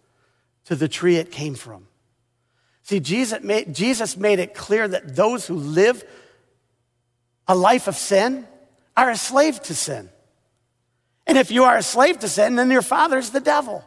to 0.66 0.76
the 0.76 0.88
tree 0.88 1.16
it 1.16 1.30
came 1.30 1.54
from. 1.54 1.88
See, 2.82 3.00
Jesus 3.00 3.42
made, 3.42 3.74
Jesus 3.74 4.16
made 4.16 4.38
it 4.38 4.54
clear 4.54 4.86
that 4.86 5.16
those 5.16 5.46
who 5.46 5.56
live 5.56 6.04
a 7.48 7.54
life 7.54 7.88
of 7.88 7.96
sin 7.96 8.46
are 8.96 9.10
a 9.10 9.16
slave 9.16 9.60
to 9.62 9.74
sin. 9.74 10.10
And 11.26 11.38
if 11.38 11.50
you 11.50 11.64
are 11.64 11.76
a 11.76 11.82
slave 11.82 12.18
to 12.20 12.28
sin, 12.28 12.56
then 12.56 12.70
your 12.70 12.82
father 12.82 13.18
is 13.18 13.30
the 13.30 13.40
devil. 13.40 13.84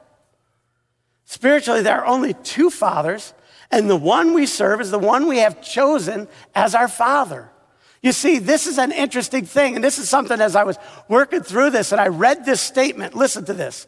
Spiritually, 1.26 1.82
there 1.82 2.00
are 2.02 2.06
only 2.06 2.34
two 2.34 2.70
fathers, 2.70 3.34
and 3.70 3.90
the 3.90 3.98
one 3.98 4.34
we 4.34 4.46
serve 4.46 4.82
is 4.82 4.92
the 4.92 5.00
one 5.00 5.28
we 5.28 5.40
have 5.40 5.62
chosen 5.62 6.28
as 6.56 6.74
our 6.74 6.88
father. 6.88 7.50
You 8.02 8.12
see, 8.12 8.40
this 8.40 8.68
is 8.68 8.78
an 8.78 8.92
interesting 8.92 9.46
thing, 9.46 9.76
and 9.76 9.84
this 9.84 10.00
is 10.00 10.08
something 10.08 10.40
as 10.40 10.56
I 10.56 10.64
was 10.64 10.78
working 11.10 11.42
through 11.42 11.72
this 11.72 11.92
and 11.92 12.00
I 12.00 12.08
read 12.08 12.46
this 12.46 12.62
statement. 12.62 13.16
Listen 13.16 13.44
to 13.46 13.54
this. 13.54 13.88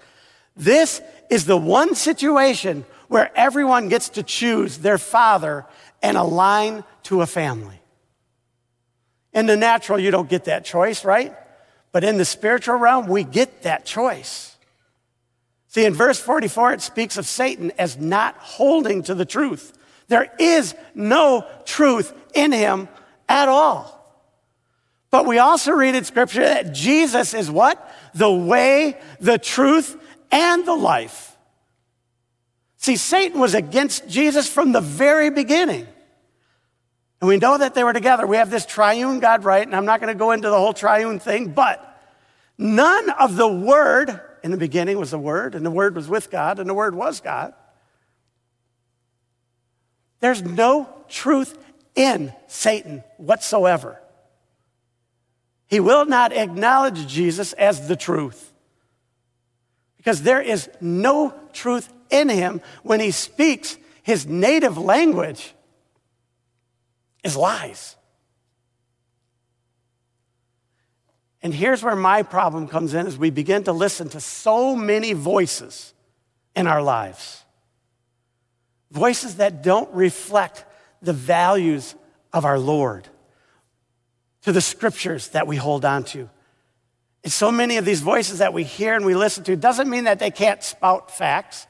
This 0.56 1.02
is 1.30 1.46
the 1.46 1.58
one 1.58 1.96
situation 1.96 2.86
where 3.08 3.32
everyone 3.36 3.88
gets 3.88 4.10
to 4.10 4.24
choose 4.24 4.80
their 4.80 4.98
father 4.98 5.66
and 6.02 6.18
align 6.18 6.84
to 7.04 7.22
a 7.22 7.26
family. 7.26 7.80
In 9.34 9.46
the 9.46 9.56
natural, 9.56 10.00
you 10.00 10.12
don't 10.12 10.30
get 10.30 10.46
that 10.46 10.66
choice, 10.66 11.06
right? 11.06 11.36
But 11.92 12.04
in 12.04 12.18
the 12.18 12.26
spiritual 12.26 12.76
realm, 12.76 13.08
we 13.08 13.24
get 13.24 13.64
that 13.64 13.86
choice. 13.86 14.56
See, 15.68 15.86
in 15.86 15.94
verse 15.94 16.20
44, 16.20 16.74
it 16.74 16.82
speaks 16.82 17.18
of 17.18 17.26
Satan 17.26 17.72
as 17.78 17.98
not 17.98 18.36
holding 18.38 19.04
to 19.04 19.16
the 19.16 19.26
truth. 19.26 19.74
There 20.08 20.32
is 20.40 20.76
no 20.96 21.46
truth 21.66 22.14
in 22.34 22.52
him 22.52 22.90
at 23.28 23.48
all. 23.48 23.96
But 25.12 25.26
we 25.26 25.40
also 25.40 25.72
read 25.72 25.96
in 25.96 26.04
scripture 26.04 26.42
that 26.42 26.74
Jesus 26.74 27.34
is 27.34 27.50
what? 27.50 27.92
The 28.14 28.32
way, 28.32 28.98
the 29.20 29.38
truth, 29.38 29.96
and 30.32 30.66
the 30.66 30.76
life. 30.76 31.36
See, 32.78 32.96
Satan 32.96 33.40
was 33.40 33.56
against 33.56 34.08
Jesus 34.08 34.48
from 34.48 34.72
the 34.72 34.82
very 34.82 35.30
beginning. 35.30 35.88
And 37.22 37.28
we 37.28 37.38
know 37.38 37.58
that 37.58 37.74
they 37.74 37.84
were 37.84 37.94
together. 37.94 38.26
We 38.26 38.38
have 38.38 38.50
this 38.50 38.66
triune 38.66 39.20
God, 39.20 39.44
right? 39.44 39.66
And 39.66 39.76
I'm 39.76 39.86
not 39.86 40.00
going 40.00 40.14
to 40.14 40.18
go 40.18 40.32
into 40.32 40.50
the 40.50 40.58
whole 40.58 40.74
triune 40.74 41.20
thing, 41.20 41.50
but 41.50 41.86
none 42.58 43.10
of 43.10 43.36
the 43.36 43.48
Word, 43.48 44.20
in 44.42 44.52
the 44.52 44.58
beginning 44.58 44.98
was 44.98 45.12
the 45.12 45.20
Word, 45.20 45.56
and 45.56 45.66
the 45.66 45.72
Word 45.72 45.96
was 45.96 46.08
with 46.08 46.32
God, 46.32 46.60
and 46.60 46.70
the 46.70 46.74
Word 46.74 46.96
was 46.96 47.20
God. 47.20 47.54
There's 50.22 50.42
no 50.42 50.90
truth 51.08 51.58
in 51.96 52.34
Satan 52.48 53.04
whatsoever. 53.18 54.00
He 55.68 55.80
will 55.80 56.06
not 56.06 56.34
acknowledge 56.34 57.08
Jesus 57.08 57.54
as 57.54 57.88
the 57.88 57.96
truth 57.96 58.54
because 59.98 60.24
there 60.24 60.42
is 60.42 60.70
no 60.82 61.34
truth 61.54 61.92
in 62.10 62.30
him 62.30 62.62
when 62.84 63.00
he 63.00 63.12
speaks 63.12 63.78
his 64.02 64.26
native 64.26 64.78
language 64.78 65.54
is 67.24 67.36
lies. 67.36 67.96
And 71.42 71.54
here's 71.54 71.82
where 71.82 71.96
my 71.96 72.24
problem 72.24 72.68
comes 72.68 72.94
in 72.94 73.08
as 73.08 73.18
we 73.18 73.30
begin 73.30 73.64
to 73.64 73.72
listen 73.72 74.10
to 74.10 74.20
so 74.20 74.76
many 74.76 75.14
voices 75.14 75.94
in 76.56 76.68
our 76.68 76.82
lives. 76.82 77.44
Voices 78.92 79.36
that 79.36 79.64
don't 79.64 79.94
reflect 79.94 80.66
the 81.02 81.14
values 81.14 81.96
of 82.34 82.44
our 82.46 82.60
Lord, 82.60 83.08
to 84.44 84.52
the 84.52 84.62
scriptures 84.62 85.30
that 85.30 85.48
we 85.48 85.56
hold 85.56 85.86
on 85.86 86.04
to. 86.06 86.30
And 87.24 87.32
so 87.32 87.52
many 87.52 87.78
of 87.78 87.86
these 87.86 88.02
voices 88.02 88.40
that 88.40 88.54
we 88.54 88.64
hear 88.64 88.96
and 88.96 89.06
we 89.06 89.16
listen 89.16 89.44
to 89.46 89.56
doesn't 89.56 89.90
mean 89.90 90.06
that 90.06 90.20
they 90.20 90.32
can't 90.32 90.64
spout 90.64 91.12
facts, 91.12 91.68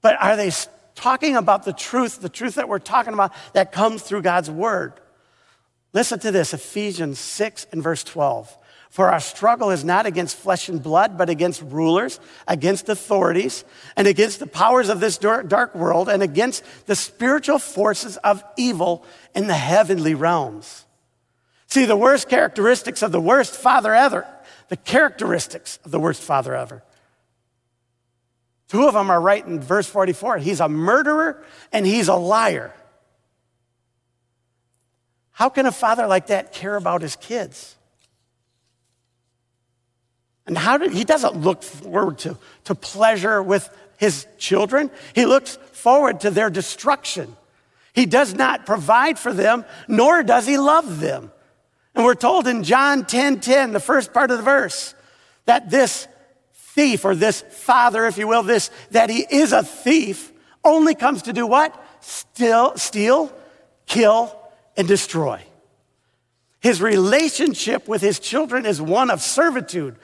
but 0.00 0.16
are 0.20 0.36
they 0.36 0.50
talking 0.94 1.36
about 1.36 1.64
the 1.64 1.72
truth, 1.72 2.20
the 2.20 2.28
truth 2.28 2.56
that 2.56 2.68
we're 2.68 2.78
talking 2.78 3.14
about 3.14 3.32
that 3.52 3.72
comes 3.72 4.02
through 4.02 4.22
God's 4.22 4.50
word? 4.50 4.94
Listen 5.92 6.18
to 6.20 6.30
this 6.30 6.54
Ephesians 6.54 7.18
6 7.18 7.66
and 7.72 7.82
verse 7.82 8.02
12. 8.04 8.56
For 8.92 9.10
our 9.10 9.20
struggle 9.20 9.70
is 9.70 9.84
not 9.84 10.04
against 10.04 10.36
flesh 10.36 10.68
and 10.68 10.82
blood, 10.82 11.16
but 11.16 11.30
against 11.30 11.62
rulers, 11.62 12.20
against 12.46 12.90
authorities, 12.90 13.64
and 13.96 14.06
against 14.06 14.38
the 14.38 14.46
powers 14.46 14.90
of 14.90 15.00
this 15.00 15.16
dark 15.16 15.74
world, 15.74 16.10
and 16.10 16.22
against 16.22 16.62
the 16.84 16.94
spiritual 16.94 17.58
forces 17.58 18.18
of 18.18 18.44
evil 18.58 19.06
in 19.34 19.46
the 19.46 19.54
heavenly 19.54 20.14
realms. 20.14 20.84
See, 21.68 21.86
the 21.86 21.96
worst 21.96 22.28
characteristics 22.28 23.00
of 23.00 23.12
the 23.12 23.20
worst 23.20 23.54
father 23.54 23.94
ever, 23.94 24.26
the 24.68 24.76
characteristics 24.76 25.78
of 25.86 25.90
the 25.90 26.00
worst 26.00 26.22
father 26.22 26.54
ever. 26.54 26.82
Two 28.72 28.88
of 28.88 28.94
them 28.94 29.10
are 29.10 29.20
right 29.20 29.46
in 29.46 29.60
verse 29.60 29.86
44. 29.86 30.38
He's 30.38 30.58
a 30.58 30.66
murderer 30.66 31.44
and 31.72 31.84
he's 31.84 32.08
a 32.08 32.14
liar. 32.14 32.72
How 35.32 35.50
can 35.50 35.66
a 35.66 35.70
father 35.70 36.06
like 36.06 36.28
that 36.28 36.54
care 36.54 36.76
about 36.76 37.02
his 37.02 37.14
kids? 37.14 37.76
And 40.46 40.56
how 40.56 40.78
did, 40.78 40.92
he 40.94 41.04
doesn't 41.04 41.36
look 41.36 41.62
forward 41.62 42.16
to, 42.20 42.38
to 42.64 42.74
pleasure 42.74 43.42
with 43.42 43.68
his 43.98 44.26
children. 44.38 44.90
He 45.14 45.26
looks 45.26 45.56
forward 45.72 46.20
to 46.20 46.30
their 46.30 46.48
destruction. 46.48 47.36
He 47.92 48.06
does 48.06 48.32
not 48.32 48.64
provide 48.64 49.18
for 49.18 49.34
them, 49.34 49.66
nor 49.86 50.22
does 50.22 50.46
he 50.46 50.56
love 50.56 50.98
them. 50.98 51.30
And 51.94 52.06
we're 52.06 52.14
told 52.14 52.48
in 52.48 52.62
John 52.62 53.04
10 53.04 53.40
10, 53.40 53.72
the 53.74 53.80
first 53.80 54.14
part 54.14 54.30
of 54.30 54.38
the 54.38 54.44
verse, 54.44 54.94
that 55.44 55.68
this 55.68 56.08
thief, 56.74 57.04
or 57.04 57.14
this 57.14 57.42
father, 57.50 58.06
if 58.06 58.18
you 58.18 58.26
will, 58.26 58.42
this, 58.42 58.70
that 58.90 59.10
he 59.10 59.26
is 59.30 59.52
a 59.52 59.62
thief, 59.62 60.32
only 60.64 60.94
comes 60.94 61.22
to 61.22 61.32
do 61.32 61.46
what? 61.46 61.74
Still, 62.00 62.76
steal, 62.76 63.32
kill, 63.86 64.36
and 64.76 64.88
destroy. 64.88 65.42
His 66.60 66.80
relationship 66.80 67.88
with 67.88 68.00
his 68.00 68.18
children 68.18 68.64
is 68.64 68.80
one 68.80 69.10
of 69.10 69.20
servitude, 69.20 69.96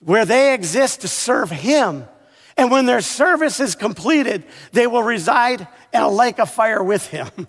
where 0.00 0.24
they 0.24 0.54
exist 0.54 1.00
to 1.00 1.08
serve 1.08 1.50
him. 1.50 2.06
And 2.56 2.70
when 2.70 2.86
their 2.86 3.00
service 3.00 3.60
is 3.60 3.74
completed, 3.74 4.44
they 4.72 4.86
will 4.86 5.02
reside 5.02 5.66
in 5.92 6.02
a 6.02 6.08
lake 6.08 6.38
of 6.38 6.50
fire 6.50 6.82
with 6.82 7.06
him. 7.06 7.28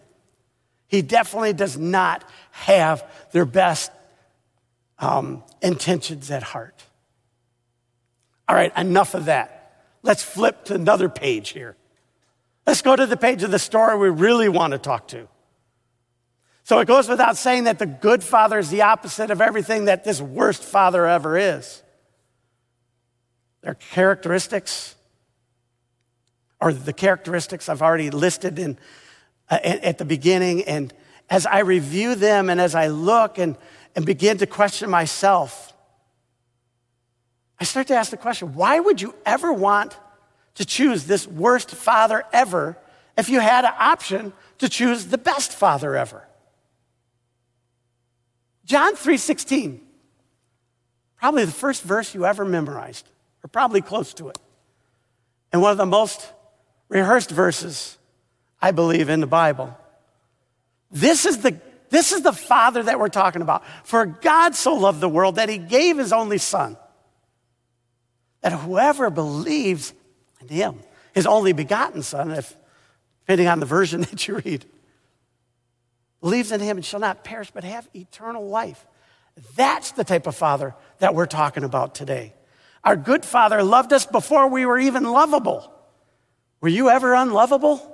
He 0.88 1.01
definitely 1.01 1.53
does 1.53 1.75
not 1.75 2.23
have 2.51 3.03
their 3.31 3.45
best 3.45 3.91
um, 4.99 5.43
intentions 5.59 6.29
at 6.29 6.43
heart. 6.43 6.72
All 8.47 8.56
right, 8.56 8.75
enough 8.77 9.13
of 9.13 9.25
that. 9.25 9.88
Let's 10.01 10.23
flip 10.23 10.65
to 10.65 10.75
another 10.75 11.10
page 11.10 11.49
here. 11.49 11.77
Let's 12.65 12.82
go 12.82 12.95
to 12.95 13.06
the 13.06 13.17
page 13.17 13.43
of 13.43 13.51
the 13.51 13.60
story 13.60 13.97
we 13.97 14.10
really 14.10 14.49
want 14.49 14.71
to 14.71 14.77
talk 14.77 15.08
to. 15.10 15.27
So 16.65 16.79
it 16.79 16.88
goes 16.88 17.10
without 17.10 17.36
saying 17.36 17.65
that 17.65 17.79
the 17.79 17.86
good 17.86 18.23
father 18.23 18.58
is 18.58 18.69
the 18.69 18.84
opposite 18.84 19.32
of 19.32 19.41
everything 19.41 19.86
that 19.86 20.03
this 20.03 20.21
worst 20.21 20.63
father 20.63 21.06
ever 21.06 21.38
is. 21.38 21.82
Their 23.62 23.75
characteristics 23.75 24.95
are 26.62 26.71
the 26.71 26.93
characteristics 26.93 27.67
I've 27.67 27.82
already 27.82 28.10
listed 28.10 28.60
in, 28.60 28.77
uh, 29.49 29.60
at 29.62 29.97
the 29.97 30.06
beginning. 30.06 30.63
And 30.63 30.93
as 31.29 31.45
I 31.45 31.60
review 31.60 32.15
them 32.15 32.49
and 32.49 32.62
as 32.62 32.75
I 32.75 32.88
look 32.88 33.38
and, 33.38 33.58
and 33.95 34.06
begin 34.06 34.38
to 34.38 34.47
question 34.47 34.89
myself, 34.89 35.72
I 37.63 37.65
start 37.65 37.88
to 37.88 37.95
ask 37.95 38.12
the 38.12 38.17
question 38.17 38.56
why 38.56 38.78
would 38.78 38.99
you 38.99 39.15
ever 39.26 39.54
want 39.54 39.97
to 40.56 40.65
choose 40.65 41.06
this 41.06 41.26
worst 41.26 41.71
father 41.71 42.26
ever 42.34 42.78
if 43.17 43.30
you 43.30 43.39
had 43.39 43.63
an 43.63 43.71
option 43.80 44.34
to 44.58 44.67
choose 44.67 45.06
the 45.06 45.17
best 45.17 45.54
father 45.54 45.95
ever? 45.95 46.28
John 48.65 48.97
3:16. 48.97 49.80
Probably 51.15 51.45
the 51.45 51.54
first 51.54 51.84
verse 51.84 52.13
you 52.13 52.26
ever 52.26 52.43
memorized, 52.43 53.08
or 53.45 53.47
probably 53.47 53.80
close 53.80 54.13
to 54.15 54.28
it. 54.28 54.38
And 55.54 55.62
one 55.62 55.71
of 55.71 55.78
the 55.78 55.86
most 55.86 56.34
rehearsed 56.89 57.32
verses, 57.32 57.97
I 58.62 58.71
believe, 58.71 59.08
in 59.08 59.21
the 59.21 59.26
Bible. 59.41 59.73
This 60.91 61.26
is 61.26 61.38
the 61.38 61.62
this 61.91 62.12
is 62.12 62.23
the 62.23 62.34
Father 62.34 62.84
that 62.84 62.99
we're 62.99 63.08
talking 63.08 63.41
about. 63.41 63.63
For 63.86 64.06
God 64.06 64.54
so 64.54 64.73
loved 64.73 64.99
the 64.99 65.08
world 65.08 65.36
that 65.36 65.47
he 65.47 65.58
gave 65.58 65.97
his 65.97 66.12
only 66.12 66.39
Son, 66.39 66.76
that 68.43 68.51
whoever 68.51 69.10
believes 69.10 69.93
in 70.41 70.49
him, 70.49 70.79
his 71.13 71.25
only 71.25 71.53
begotten 71.53 72.03
Son, 72.03 72.29
if 72.32 72.56
depending 73.21 73.47
on 73.47 73.60
the 73.60 73.65
version 73.65 74.01
that 74.12 74.27
you 74.27 74.36
read, 74.36 74.65
believes 76.21 76.51
in 76.51 76.60
him 76.60 76.77
and 76.77 76.86
shall 76.86 76.99
not 76.99 77.23
perish 77.23 77.49
but 77.51 77.63
have 77.63 77.89
eternal 77.95 78.47
life. 78.47 78.86
That's 79.56 79.91
the 79.91 80.03
type 80.03 80.27
of 80.27 80.36
father 80.36 80.75
that 80.99 81.15
we're 81.15 81.25
talking 81.25 81.63
about 81.63 81.95
today. 81.95 82.34
Our 82.84 82.95
good 82.95 83.25
father 83.25 83.63
loved 83.63 83.93
us 83.93 84.06
before 84.06 84.49
we 84.49 84.65
were 84.65 84.77
even 84.77 85.06
lovable. 85.06 85.73
Were 86.62 86.69
you 86.69 86.89
ever 86.89 87.13
unlovable? 87.13 87.89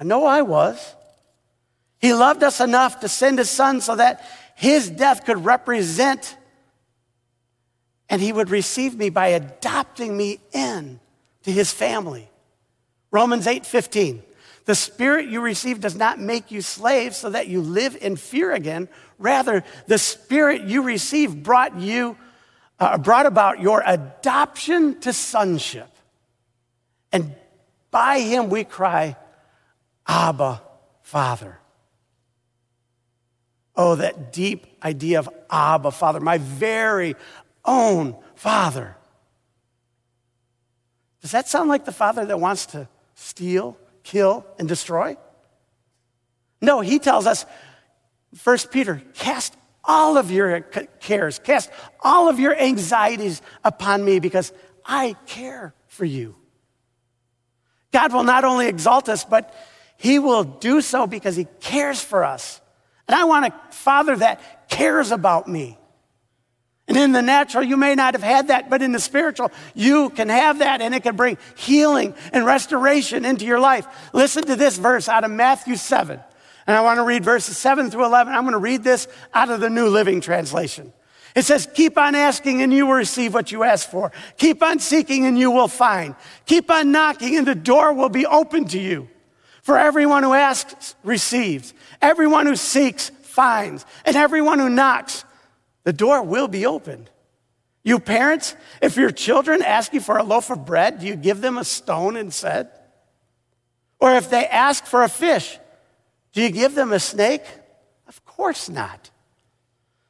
I 0.00 0.04
know 0.04 0.24
I 0.24 0.42
was. 0.42 0.94
He 1.98 2.14
loved 2.14 2.42
us 2.42 2.60
enough 2.60 3.00
to 3.00 3.08
send 3.08 3.38
his 3.38 3.50
son 3.50 3.80
so 3.80 3.96
that 3.96 4.24
his 4.54 4.88
death 4.88 5.26
could 5.26 5.44
represent 5.44 6.36
and 8.08 8.22
he 8.22 8.32
would 8.32 8.50
receive 8.50 8.96
me 8.96 9.10
by 9.10 9.28
adopting 9.28 10.16
me 10.16 10.38
in 10.52 11.00
to 11.42 11.52
his 11.52 11.72
family. 11.72 12.28
Romans 13.10 13.46
8:15. 13.46 14.22
The 14.66 14.74
spirit 14.74 15.26
you 15.28 15.40
received 15.40 15.82
does 15.82 15.94
not 15.94 16.18
make 16.18 16.50
you 16.50 16.60
slaves 16.60 17.16
so 17.16 17.30
that 17.30 17.46
you 17.46 17.60
live 17.60 17.96
in 18.00 18.16
fear 18.16 18.52
again. 18.52 18.88
Rather, 19.16 19.62
the 19.86 19.98
spirit 19.98 20.62
you 20.62 20.82
received 20.82 21.42
brought 21.42 21.78
you, 21.78 22.16
uh, 22.80 22.98
brought 22.98 23.26
about 23.26 23.60
your 23.60 23.82
adoption 23.86 25.00
to 25.00 25.12
sonship. 25.12 25.88
And 27.12 27.34
by 27.92 28.18
him 28.18 28.50
we 28.50 28.64
cry, 28.64 29.16
Abba, 30.06 30.62
Father. 31.02 31.58
Oh, 33.76 33.94
that 33.94 34.32
deep 34.32 34.66
idea 34.82 35.20
of 35.20 35.28
Abba, 35.48 35.92
Father, 35.92 36.18
my 36.18 36.38
very 36.38 37.14
own 37.66 38.16
Father. 38.34 38.96
Does 41.22 41.32
that 41.32 41.48
sound 41.48 41.68
like 41.68 41.84
the 41.84 41.92
Father 41.92 42.24
that 42.26 42.38
wants 42.38 42.66
to 42.66 42.88
steal, 43.14 43.76
kill, 44.02 44.46
and 44.58 44.68
destroy? 44.68 45.16
No, 46.60 46.80
he 46.80 46.98
tells 46.98 47.26
us, 47.26 47.44
First 48.34 48.70
Peter, 48.70 49.02
cast 49.14 49.56
all 49.84 50.18
of 50.18 50.30
your 50.30 50.60
cares, 50.60 51.38
cast 51.38 51.70
all 52.00 52.28
of 52.28 52.38
your 52.38 52.56
anxieties 52.56 53.40
upon 53.64 54.04
me 54.04 54.18
because 54.18 54.52
I 54.84 55.16
care 55.26 55.74
for 55.88 56.04
you. 56.04 56.36
God 57.92 58.12
will 58.12 58.24
not 58.24 58.44
only 58.44 58.68
exalt 58.68 59.08
us, 59.08 59.24
but 59.24 59.54
he 59.96 60.18
will 60.18 60.44
do 60.44 60.80
so 60.80 61.06
because 61.06 61.36
he 61.36 61.46
cares 61.60 62.00
for 62.00 62.24
us. 62.24 62.60
And 63.08 63.14
I 63.14 63.24
want 63.24 63.46
a 63.46 63.72
father 63.72 64.16
that 64.16 64.68
cares 64.68 65.12
about 65.12 65.48
me. 65.48 65.78
And 66.88 66.96
in 66.96 67.12
the 67.12 67.22
natural, 67.22 67.64
you 67.64 67.76
may 67.76 67.96
not 67.96 68.14
have 68.14 68.22
had 68.22 68.48
that, 68.48 68.70
but 68.70 68.80
in 68.80 68.92
the 68.92 69.00
spiritual, 69.00 69.50
you 69.74 70.10
can 70.10 70.28
have 70.28 70.60
that 70.60 70.80
and 70.80 70.94
it 70.94 71.02
can 71.02 71.16
bring 71.16 71.36
healing 71.56 72.14
and 72.32 72.46
restoration 72.46 73.24
into 73.24 73.44
your 73.44 73.58
life. 73.58 73.86
Listen 74.12 74.44
to 74.44 74.54
this 74.54 74.78
verse 74.78 75.08
out 75.08 75.24
of 75.24 75.30
Matthew 75.32 75.76
7. 75.76 76.20
And 76.66 76.76
I 76.76 76.80
want 76.82 76.98
to 76.98 77.04
read 77.04 77.24
verses 77.24 77.58
7 77.58 77.90
through 77.90 78.04
11. 78.04 78.32
I'm 78.32 78.42
going 78.42 78.52
to 78.52 78.58
read 78.58 78.84
this 78.84 79.08
out 79.34 79.50
of 79.50 79.60
the 79.60 79.70
New 79.70 79.88
Living 79.88 80.20
Translation. 80.20 80.92
It 81.34 81.44
says, 81.44 81.68
Keep 81.74 81.98
on 81.98 82.14
asking 82.14 82.62
and 82.62 82.72
you 82.72 82.86
will 82.86 82.94
receive 82.94 83.34
what 83.34 83.50
you 83.50 83.64
ask 83.64 83.90
for. 83.90 84.12
Keep 84.38 84.62
on 84.62 84.78
seeking 84.78 85.26
and 85.26 85.36
you 85.36 85.50
will 85.50 85.68
find. 85.68 86.14
Keep 86.46 86.70
on 86.70 86.92
knocking 86.92 87.36
and 87.36 87.46
the 87.46 87.54
door 87.54 87.92
will 87.92 88.08
be 88.08 88.26
open 88.26 88.64
to 88.68 88.78
you. 88.78 89.08
For 89.62 89.76
everyone 89.76 90.22
who 90.22 90.32
asks 90.32 90.94
receives, 91.02 91.74
everyone 92.00 92.46
who 92.46 92.54
seeks 92.54 93.10
finds, 93.22 93.84
and 94.04 94.14
everyone 94.16 94.60
who 94.60 94.70
knocks 94.70 95.24
the 95.86 95.92
door 95.92 96.20
will 96.20 96.48
be 96.48 96.66
opened. 96.66 97.08
You 97.84 98.00
parents, 98.00 98.56
if 98.82 98.96
your 98.96 99.12
children 99.12 99.62
ask 99.62 99.94
you 99.94 100.00
for 100.00 100.18
a 100.18 100.24
loaf 100.24 100.50
of 100.50 100.66
bread, 100.66 100.98
do 100.98 101.06
you 101.06 101.14
give 101.14 101.40
them 101.40 101.58
a 101.58 101.64
stone 101.64 102.16
instead? 102.16 102.68
Or 104.00 104.12
if 104.14 104.28
they 104.28 104.46
ask 104.46 104.84
for 104.84 105.04
a 105.04 105.08
fish, 105.08 105.60
do 106.32 106.42
you 106.42 106.50
give 106.50 106.74
them 106.74 106.92
a 106.92 106.98
snake? 106.98 107.44
Of 108.08 108.24
course 108.24 108.68
not. 108.68 109.10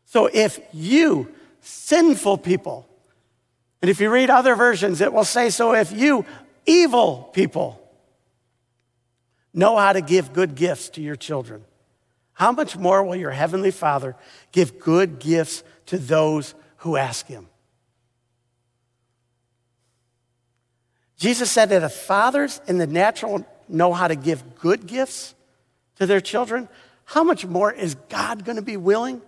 So 0.07 0.31
if 0.33 0.59
you, 0.73 1.31
sinful 1.61 2.39
people, 2.39 2.89
and 3.83 3.91
if 3.91 4.01
you 4.01 4.09
read 4.09 4.31
other 4.31 4.55
versions, 4.55 5.03
it 5.03 5.13
will 5.13 5.25
say, 5.25 5.51
so 5.51 5.75
if 5.75 5.93
you, 5.93 6.25
evil 6.65 7.29
people, 7.35 7.79
know 9.53 9.77
how 9.77 9.93
to 9.93 10.01
give 10.01 10.33
good 10.33 10.55
gifts 10.55 10.89
to 10.89 11.03
your 11.03 11.17
children 11.17 11.67
how 12.37 12.53
much 12.53 12.77
more 12.77 13.03
will 13.03 13.17
your 13.17 13.31
heavenly 13.31 13.71
Father 13.71 14.15
give 14.53 14.79
good 14.79 15.19
gifts 15.19 15.65
to 15.87 15.97
those 15.97 16.55
who 16.79 16.97
ask 16.97 17.27
him? 17.27 17.49
Jesus 21.17 21.51
said 21.51 21.71
that 21.71 21.83
if 21.83 21.95
fathers 21.95 22.61
in 22.67 22.77
the 22.77 22.87
natural 22.87 23.47
know 23.71 23.95
how 23.95 24.07
to 24.07 24.15
give 24.15 24.57
good 24.57 24.87
gifts 24.87 25.35
to 25.95 26.05
their 26.05 26.21
children, 26.21 26.69
how 27.07 27.25
much 27.25 27.47
more 27.47 27.73
is 27.73 27.95
God 28.11 28.45
going 28.45 28.57
to 28.57 28.63
be 28.63 28.77
willing 28.77 29.23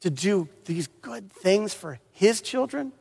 to 0.00 0.10
do 0.10 0.50
these 0.66 0.88
good 1.00 1.32
things 1.32 1.72
for 1.72 1.98
his 2.12 2.42
children? 2.42 2.92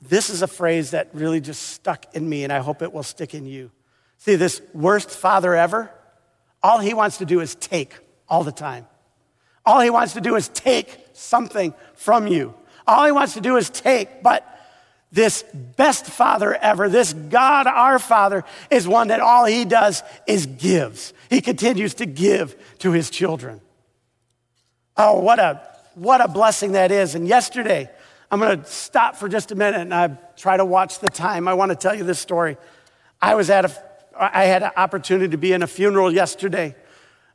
This 0.00 0.30
is 0.30 0.40
a 0.40 0.48
phrase 0.48 0.92
that 0.92 1.10
really 1.12 1.42
just 1.42 1.62
stuck 1.62 2.06
in 2.14 2.26
me, 2.26 2.42
and 2.44 2.50
I 2.50 2.60
hope 2.60 2.80
it 2.80 2.90
will 2.90 3.02
stick 3.02 3.34
in 3.34 3.44
you. 3.44 3.70
See, 4.18 4.36
this 4.36 4.60
worst 4.72 5.10
father 5.10 5.54
ever, 5.54 5.90
all 6.62 6.78
he 6.78 6.94
wants 6.94 7.18
to 7.18 7.26
do 7.26 7.40
is 7.40 7.54
take 7.54 7.96
all 8.28 8.44
the 8.44 8.52
time. 8.52 8.86
All 9.64 9.80
he 9.80 9.90
wants 9.90 10.14
to 10.14 10.20
do 10.20 10.36
is 10.36 10.48
take 10.48 10.96
something 11.12 11.74
from 11.94 12.26
you. 12.26 12.54
All 12.86 13.04
he 13.04 13.12
wants 13.12 13.34
to 13.34 13.40
do 13.40 13.56
is 13.56 13.68
take, 13.68 14.22
but 14.22 14.44
this 15.12 15.44
best 15.76 16.06
father 16.06 16.54
ever, 16.54 16.88
this 16.88 17.12
God 17.12 17.66
our 17.66 17.98
Father, 17.98 18.44
is 18.70 18.86
one 18.86 19.08
that 19.08 19.20
all 19.20 19.44
he 19.44 19.64
does 19.64 20.02
is 20.26 20.46
gives. 20.46 21.12
He 21.30 21.40
continues 21.40 21.94
to 21.94 22.06
give 22.06 22.56
to 22.80 22.92
his 22.92 23.10
children. 23.10 23.60
Oh, 24.96 25.20
what 25.20 25.38
a, 25.38 25.62
what 25.94 26.20
a 26.20 26.28
blessing 26.28 26.72
that 26.72 26.90
is. 26.90 27.14
And 27.14 27.26
yesterday, 27.26 27.90
I'm 28.30 28.40
going 28.40 28.60
to 28.60 28.66
stop 28.68 29.16
for 29.16 29.28
just 29.28 29.52
a 29.52 29.54
minute 29.54 29.80
and 29.80 29.94
I 29.94 30.08
try 30.36 30.56
to 30.56 30.64
watch 30.64 30.98
the 30.98 31.10
time. 31.10 31.48
I 31.48 31.54
want 31.54 31.70
to 31.70 31.76
tell 31.76 31.94
you 31.94 32.04
this 32.04 32.18
story. 32.18 32.56
I 33.20 33.34
was 33.34 33.50
at 33.50 33.64
a 33.64 33.82
I 34.18 34.44
had 34.44 34.62
an 34.62 34.70
opportunity 34.76 35.28
to 35.28 35.38
be 35.38 35.52
in 35.52 35.62
a 35.62 35.66
funeral 35.66 36.12
yesterday 36.12 36.74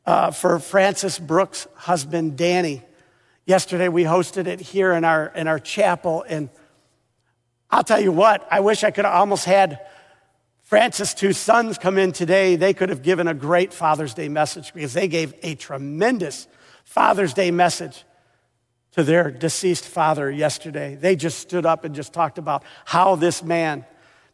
uh, 0.05 0.31
for 0.31 0.57
Francis 0.59 1.19
Brooks' 1.19 1.67
husband, 1.75 2.37
Danny. 2.37 2.81
Yesterday, 3.45 3.87
we 3.87 4.03
hosted 4.03 4.47
it 4.47 4.59
here 4.59 4.93
in 4.93 5.03
our, 5.03 5.27
in 5.35 5.47
our 5.47 5.59
chapel. 5.59 6.25
And 6.27 6.49
I'll 7.69 7.83
tell 7.83 7.99
you 7.99 8.11
what, 8.11 8.47
I 8.49 8.61
wish 8.61 8.83
I 8.83 8.91
could 8.91 9.05
have 9.05 9.13
almost 9.13 9.45
had 9.45 9.79
Francis' 10.63 11.13
two 11.13 11.33
sons 11.33 11.77
come 11.77 11.97
in 11.97 12.13
today. 12.13 12.55
They 12.55 12.73
could 12.73 12.89
have 12.89 13.03
given 13.03 13.27
a 13.27 13.33
great 13.33 13.73
Father's 13.73 14.13
Day 14.13 14.29
message 14.29 14.73
because 14.73 14.93
they 14.93 15.07
gave 15.07 15.33
a 15.43 15.55
tremendous 15.55 16.47
Father's 16.83 17.33
Day 17.33 17.51
message 17.51 18.05
to 18.93 19.03
their 19.03 19.31
deceased 19.31 19.85
father 19.85 20.29
yesterday. 20.29 20.95
They 20.95 21.15
just 21.15 21.39
stood 21.39 21.65
up 21.65 21.85
and 21.85 21.95
just 21.95 22.13
talked 22.13 22.37
about 22.37 22.63
how 22.85 23.15
this 23.15 23.43
man 23.43 23.85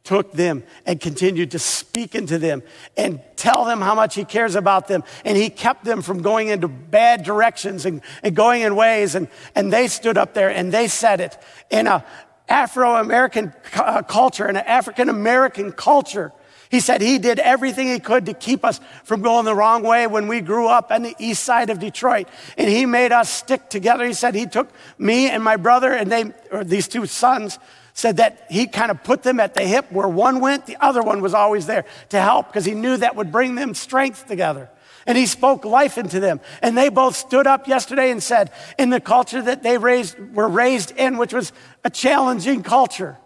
took 0.08 0.32
them 0.32 0.64
and 0.86 1.02
continued 1.02 1.52
to 1.52 1.60
speak 1.60 2.16
into 2.16 2.38
them 2.40 2.64
and 2.96 3.20
tell 3.36 3.66
them 3.66 3.82
how 3.82 3.94
much 3.94 4.16
he 4.16 4.24
cares 4.24 4.56
about 4.56 4.88
them. 4.88 5.04
And 5.26 5.36
he 5.36 5.50
kept 5.50 5.84
them 5.84 6.02
from 6.02 6.22
going 6.22 6.48
into 6.48 6.70
bad 6.70 7.26
directions 7.26 7.86
and, 7.86 8.02
and 8.24 8.34
going 8.34 8.62
in 8.62 8.78
ways. 8.78 9.16
And, 9.16 9.28
and 9.54 9.72
they 9.72 9.90
stood 9.90 10.18
up 10.18 10.34
there 10.34 10.50
and 10.50 10.72
they 10.72 10.88
said 10.88 11.20
it 11.20 11.38
in 11.70 11.88
a, 11.88 12.06
Afro 12.48 12.96
American 12.96 13.54
uh, 13.76 14.02
culture 14.04 14.46
and 14.46 14.58
African 14.58 15.10
American 15.10 15.74
culture. 15.74 16.32
He 16.70 16.80
said 16.80 17.02
he 17.02 17.18
did 17.18 17.40
everything 17.40 17.88
he 17.88 18.00
could 18.00 18.28
to 18.28 18.34
keep 18.34 18.64
us 18.64 18.80
from 19.04 19.22
going 19.22 19.44
the 19.44 19.56
wrong 19.56 19.84
way 19.84 20.08
when 20.08 20.30
we 20.30 20.40
grew 20.40 20.68
up 20.68 20.90
on 20.90 21.04
the 21.04 21.16
east 21.20 21.44
side 21.44 21.70
of 21.70 21.80
Detroit. 21.80 22.30
And 22.58 22.70
he 22.70 22.86
made 22.86 23.12
us 23.12 23.30
stick 23.30 23.70
together. 23.70 24.06
He 24.06 24.14
said 24.14 24.36
he 24.36 24.46
took 24.46 24.70
me 24.98 25.30
and 25.30 25.44
my 25.44 25.58
brother 25.58 25.92
and 25.92 26.10
they, 26.10 26.32
or 26.50 26.64
these 26.64 26.88
two 26.88 27.06
sons, 27.06 27.60
said 27.98 28.18
that 28.18 28.46
he 28.48 28.68
kind 28.68 28.92
of 28.92 29.04
put 29.04 29.24
them 29.24 29.40
at 29.40 29.56
the 29.56 29.64
hip 29.64 29.92
where 29.92 30.08
one 30.08 30.40
went, 30.40 30.68
the 30.68 30.78
other 30.80 31.02
one 31.02 31.20
was 31.20 31.34
always 31.34 31.66
there 31.66 31.84
to 32.10 32.22
help 32.22 32.46
because 32.46 32.64
he 32.64 32.76
knew 32.76 32.96
that 32.96 33.16
would 33.16 33.32
bring 33.32 33.56
them 33.56 33.74
strength 33.74 34.28
together. 34.28 34.70
And 35.08 35.18
he 35.18 35.26
spoke 35.26 35.66
life 35.66 35.98
into 35.98 36.20
them. 36.20 36.40
And 36.62 36.78
they 36.78 36.90
both 36.90 37.16
stood 37.16 37.48
up 37.48 37.68
yesterday 37.68 38.12
and 38.12 38.22
said, 38.22 38.52
in 38.78 38.92
the 38.92 39.00
culture 39.00 39.42
that 39.42 39.64
they 39.64 39.80
raised, 39.80 40.16
were 40.36 40.48
raised 40.48 40.92
in, 40.92 41.18
which 41.18 41.34
was 41.34 41.52
a 41.84 41.90
challenging 41.90 42.62
culture, 42.62 43.18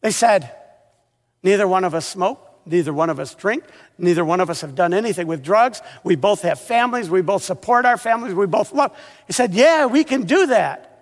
they 0.00 0.12
said, 0.12 0.50
Neither 1.42 1.68
one 1.68 1.84
of 1.84 1.94
us 1.94 2.06
smoke. 2.06 2.42
Neither 2.64 2.94
one 2.94 3.10
of 3.10 3.20
us 3.20 3.34
drink. 3.34 3.64
Neither 3.98 4.24
one 4.24 4.40
of 4.40 4.48
us 4.48 4.62
have 4.62 4.74
done 4.74 4.94
anything 4.94 5.26
with 5.26 5.42
drugs. 5.42 5.82
We 6.04 6.16
both 6.16 6.40
have 6.40 6.58
families. 6.58 7.10
We 7.10 7.20
both 7.20 7.42
support 7.42 7.84
our 7.84 7.98
families. 7.98 8.32
We 8.32 8.46
both 8.46 8.72
love. 8.72 8.96
He 9.26 9.34
said, 9.34 9.52
Yeah, 9.52 9.86
we 9.86 10.04
can 10.04 10.22
do 10.22 10.46
that. 10.46 10.95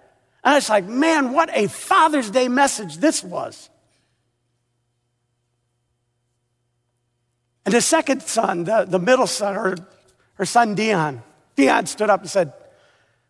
And 0.45 0.53
I 0.53 0.57
was 0.57 0.69
like, 0.69 0.85
Man, 0.85 1.33
what 1.33 1.51
a 1.53 1.67
Father's 1.69 2.31
Day 2.31 2.49
message 2.49 2.99
this 2.99 3.25
was. 3.25 3.71
And 7.65 7.73
the 7.73 7.81
second 7.81 8.23
son, 8.23 8.65
the, 8.65 8.85
the 8.87 8.99
middle 8.99 9.27
son, 9.27 9.55
her, 9.55 9.77
her 10.35 10.45
son 10.45 10.75
Dion, 10.75 11.23
Dion 11.57 11.87
stood 11.87 12.11
up 12.11 12.21
and 12.21 12.29
said, 12.29 12.53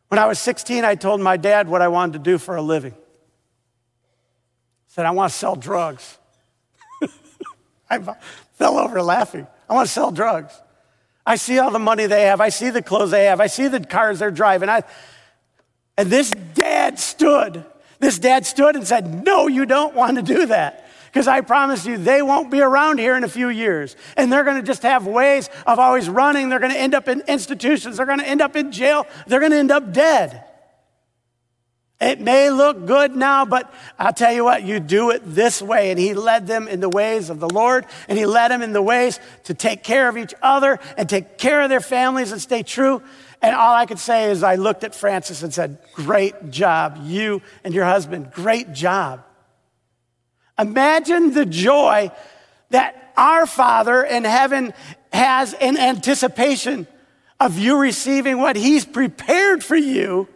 When 0.09 0.19
I 0.19 0.27
was 0.27 0.41
16, 0.41 0.85
I 0.85 0.97
told 0.97 1.21
my 1.21 1.37
dad 1.37 1.69
what 1.69 1.83
I 1.83 1.89
wanted 1.89 2.15
to 2.15 2.19
do 2.19 2.39
for 2.39 2.57
a 2.57 2.63
living. 2.63 2.93
He 2.93 2.99
said, 4.89 5.07
I 5.07 5.13
want 5.13 5.33
to 5.33 5.39
sell 5.39 5.55
drugs. 5.55 6.19
I 7.91 8.01
fell 8.55 8.79
over 8.79 9.01
laughing. 9.03 9.47
I 9.69 9.75
want 9.75 9.87
to 9.87 9.93
sell 9.93 10.11
drugs. 10.11 10.53
I 11.25 11.37
see 11.37 11.59
all 11.59 11.71
the 11.71 11.79
money 11.79 12.07
they 12.07 12.25
have. 12.25 12.41
I 12.41 12.49
see 12.49 12.71
the 12.71 12.83
clothes 12.83 13.13
they 13.13 13.27
have. 13.27 13.41
I 13.41 13.47
see 13.47 13.69
the 13.69 13.81
cars 13.81 14.19
they're 14.19 14.31
driving. 14.31 14.69
I, 14.69 14.83
and 15.97 16.11
this 16.11 16.31
dad 16.31 16.74
stood. 16.99 17.65
This 17.99 18.19
dad 18.19 18.47
stood 18.47 18.77
and 18.77 18.87
said, 18.87 19.25
No, 19.25 19.47
you 19.47 19.67
don't 19.67 19.95
want 19.95 20.17
to 20.17 20.23
do 20.23 20.47
that. 20.47 20.85
Because 21.07 21.29
I 21.29 21.43
promise 21.43 21.87
you, 21.87 21.97
they 21.97 22.23
won't 22.23 22.51
be 22.51 22.61
around 22.61 22.99
here 22.99 23.17
in 23.17 23.23
a 23.23 23.29
few 23.29 23.49
years. 23.49 23.95
And 24.17 24.33
they're 24.33 24.43
going 24.43 24.57
to 24.57 24.67
just 24.67 24.83
have 24.83 25.07
ways 25.07 25.49
of 25.65 25.79
always 25.79 26.09
running. 26.09 26.49
They're 26.49 26.59
going 26.59 26.73
to 26.73 26.79
end 26.79 26.93
up 26.93 27.07
in 27.07 27.23
institutions. 27.29 27.97
They're 27.97 28.07
going 28.07 28.19
to 28.19 28.29
end 28.29 28.43
up 28.43 28.57
in 28.57 28.73
jail. 28.73 29.07
They're 29.29 29.39
going 29.39 29.53
to 29.53 29.59
end 29.59 29.71
up 29.71 29.93
dead. 29.93 30.45
It 32.01 32.21
may 32.21 32.51
look 32.51 32.85
good 32.87 33.15
now, 33.15 33.45
but 33.45 33.73
I'll 33.99 34.13
tell 34.13 34.33
you 34.33 34.43
what, 34.45 34.65
you 34.65 34.81
do 34.81 35.11
it 35.11 35.23
this 35.25 35.63
way. 35.63 35.91
And 35.91 35.99
he 35.99 36.15
led 36.15 36.49
them 36.49 36.67
in 36.67 36.81
the 36.81 36.89
ways 36.89 37.31
of 37.31 37.39
the 37.39 37.49
Lord, 37.49 37.87
and 38.09 38.19
he 38.19 38.27
led 38.27 38.51
them 38.51 38.63
in 38.63 38.73
the 38.73 38.83
ways 38.83 39.21
to 39.45 39.55
take 39.55 39.85
care 39.85 40.09
of 40.09 40.19
each 40.19 40.35
other 40.43 40.81
and 40.99 41.09
take 41.09 41.39
care 41.39 41.63
of 41.63 41.71
their 41.71 41.81
families 41.81 42.33
and 42.33 42.41
stay 42.41 42.65
true. 42.65 43.01
And 43.45 43.55
all 43.55 43.75
I 43.75 43.85
could 43.85 43.99
say 43.99 44.31
is, 44.31 44.43
I 44.43 44.55
looked 44.55 44.85
at 44.85 44.95
Francis 44.95 45.43
and 45.43 45.53
said, 45.53 45.77
Great 45.93 46.49
job, 46.49 46.99
you 47.03 47.43
and 47.63 47.75
your 47.75 47.85
husband, 47.85 48.33
great 48.33 48.73
job. 48.73 49.23
Imagine 50.59 51.35
the 51.35 51.45
joy 51.45 52.11
that 52.71 53.13
our 53.19 53.45
Father 53.45 54.03
in 54.03 54.25
heaven 54.25 54.73
has 55.13 55.53
in 55.53 55.77
anticipation 55.77 56.87
of 57.39 57.59
you 57.59 57.77
receiving 57.77 58.39
what 58.39 58.57
he's 58.57 58.87
prepared 58.87 59.63
for 59.63 59.77
you 59.77 60.27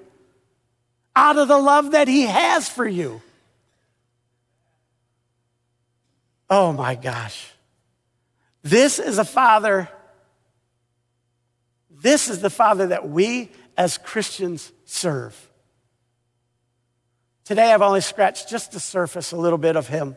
out 1.16 1.38
of 1.38 1.48
the 1.48 1.56
love 1.56 1.92
that 1.92 2.08
He 2.08 2.24
has 2.24 2.68
for 2.68 2.86
you. 2.86 3.22
Oh 6.50 6.74
my 6.74 6.94
gosh. 6.94 7.52
This 8.62 8.98
is 8.98 9.16
a 9.16 9.24
father. 9.24 9.88
This 12.00 12.28
is 12.28 12.40
the 12.40 12.50
father 12.50 12.88
that 12.88 13.08
we 13.08 13.50
as 13.76 13.98
Christians 13.98 14.72
serve. 14.84 15.36
Today, 17.44 17.72
I've 17.72 17.82
only 17.82 18.00
scratched 18.00 18.48
just 18.48 18.72
the 18.72 18.80
surface 18.80 19.32
a 19.32 19.36
little 19.36 19.58
bit 19.58 19.76
of 19.76 19.88
him. 19.88 20.16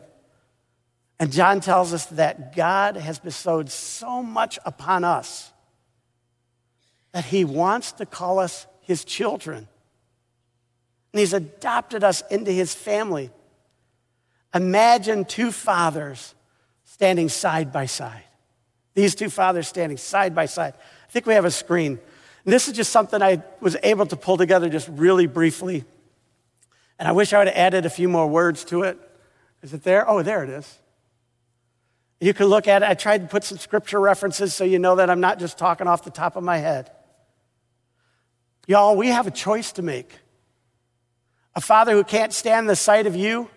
And 1.18 1.32
John 1.32 1.60
tells 1.60 1.92
us 1.92 2.06
that 2.06 2.54
God 2.54 2.96
has 2.96 3.18
bestowed 3.18 3.70
so 3.70 4.22
much 4.22 4.58
upon 4.64 5.04
us 5.04 5.52
that 7.12 7.24
he 7.24 7.44
wants 7.44 7.92
to 7.92 8.06
call 8.06 8.38
us 8.38 8.66
his 8.82 9.04
children 9.04 9.68
and 11.12 11.20
He's 11.20 11.32
adopted 11.32 12.04
us 12.04 12.22
into 12.30 12.50
His 12.50 12.74
family. 12.74 13.30
Imagine 14.54 15.24
two 15.24 15.52
fathers 15.52 16.34
standing 16.84 17.28
side 17.28 17.72
by 17.72 17.86
side. 17.86 18.24
These 18.94 19.14
two 19.14 19.30
fathers 19.30 19.68
standing 19.68 19.98
side 19.98 20.34
by 20.34 20.46
side. 20.46 20.74
I 20.76 21.10
think 21.10 21.26
we 21.26 21.34
have 21.34 21.44
a 21.44 21.50
screen. 21.50 21.98
And 22.44 22.52
this 22.52 22.68
is 22.68 22.74
just 22.74 22.90
something 22.90 23.22
I 23.22 23.42
was 23.60 23.76
able 23.82 24.06
to 24.06 24.16
pull 24.16 24.36
together 24.36 24.68
just 24.68 24.88
really 24.88 25.26
briefly. 25.26 25.84
And 26.98 27.08
I 27.08 27.12
wish 27.12 27.32
I 27.32 27.38
would 27.38 27.48
have 27.48 27.56
added 27.56 27.86
a 27.86 27.90
few 27.90 28.08
more 28.08 28.26
words 28.26 28.64
to 28.66 28.82
it. 28.82 28.98
Is 29.62 29.72
it 29.72 29.82
there? 29.82 30.08
Oh, 30.08 30.22
there 30.22 30.42
it 30.42 30.50
is. 30.50 30.78
You 32.20 32.34
can 32.34 32.46
look 32.46 32.68
at 32.68 32.82
it. 32.82 32.88
I 32.88 32.94
tried 32.94 33.22
to 33.22 33.26
put 33.26 33.44
some 33.44 33.58
scripture 33.58 33.98
references 33.98 34.54
so 34.54 34.64
you 34.64 34.78
know 34.78 34.96
that 34.96 35.10
I'm 35.10 35.20
not 35.20 35.38
just 35.38 35.58
talking 35.58 35.88
off 35.88 36.04
the 36.04 36.10
top 36.10 36.36
of 36.36 36.44
my 36.44 36.58
head. 36.58 36.90
Y'all, 38.66 38.96
we 38.96 39.08
have 39.08 39.26
a 39.26 39.32
choice 39.32 39.72
to 39.72 39.82
make. 39.82 40.12
A 41.54 41.60
father 41.60 41.92
who 41.92 42.04
can't 42.04 42.32
stand 42.32 42.68
the 42.68 42.76
sight 42.76 43.06
of 43.06 43.16
you 43.16 43.50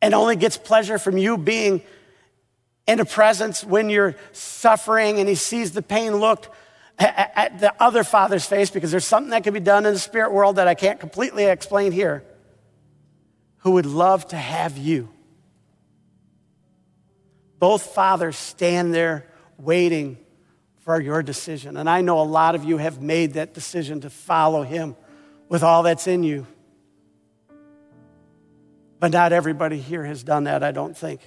and 0.00 0.14
only 0.14 0.36
gets 0.36 0.56
pleasure 0.56 0.98
from 0.98 1.18
you 1.18 1.36
being 1.36 1.82
in 2.86 3.00
a 3.00 3.04
presence 3.04 3.64
when 3.64 3.90
you're 3.90 4.14
suffering 4.32 5.18
and 5.18 5.28
he 5.28 5.34
sees 5.34 5.72
the 5.72 5.82
pain 5.82 6.16
look 6.16 6.54
at 6.98 7.58
the 7.60 7.74
other 7.82 8.04
father's 8.04 8.46
face 8.46 8.70
because 8.70 8.90
there's 8.90 9.04
something 9.04 9.30
that 9.30 9.44
can 9.44 9.52
be 9.52 9.60
done 9.60 9.84
in 9.84 9.92
the 9.92 9.98
spirit 9.98 10.32
world 10.32 10.56
that 10.56 10.66
I 10.66 10.74
can't 10.74 10.98
completely 10.98 11.44
explain 11.44 11.92
here, 11.92 12.24
who 13.58 13.72
would 13.72 13.86
love 13.86 14.26
to 14.28 14.36
have 14.36 14.78
you. 14.78 15.10
Both 17.58 17.94
fathers 17.94 18.36
stand 18.36 18.94
there 18.94 19.26
waiting 19.58 20.18
for 20.78 21.00
your 21.00 21.22
decision. 21.22 21.76
And 21.76 21.90
I 21.90 22.00
know 22.00 22.20
a 22.20 22.22
lot 22.22 22.54
of 22.54 22.64
you 22.64 22.78
have 22.78 23.02
made 23.02 23.34
that 23.34 23.52
decision 23.52 24.02
to 24.02 24.10
follow 24.10 24.62
him 24.62 24.96
with 25.48 25.62
all 25.62 25.82
that's 25.82 26.06
in 26.06 26.22
you. 26.22 26.46
But 29.00 29.12
not 29.12 29.32
everybody 29.32 29.78
here 29.78 30.04
has 30.04 30.22
done 30.22 30.44
that, 30.44 30.62
I 30.62 30.72
don't 30.72 30.96
think. 30.96 31.20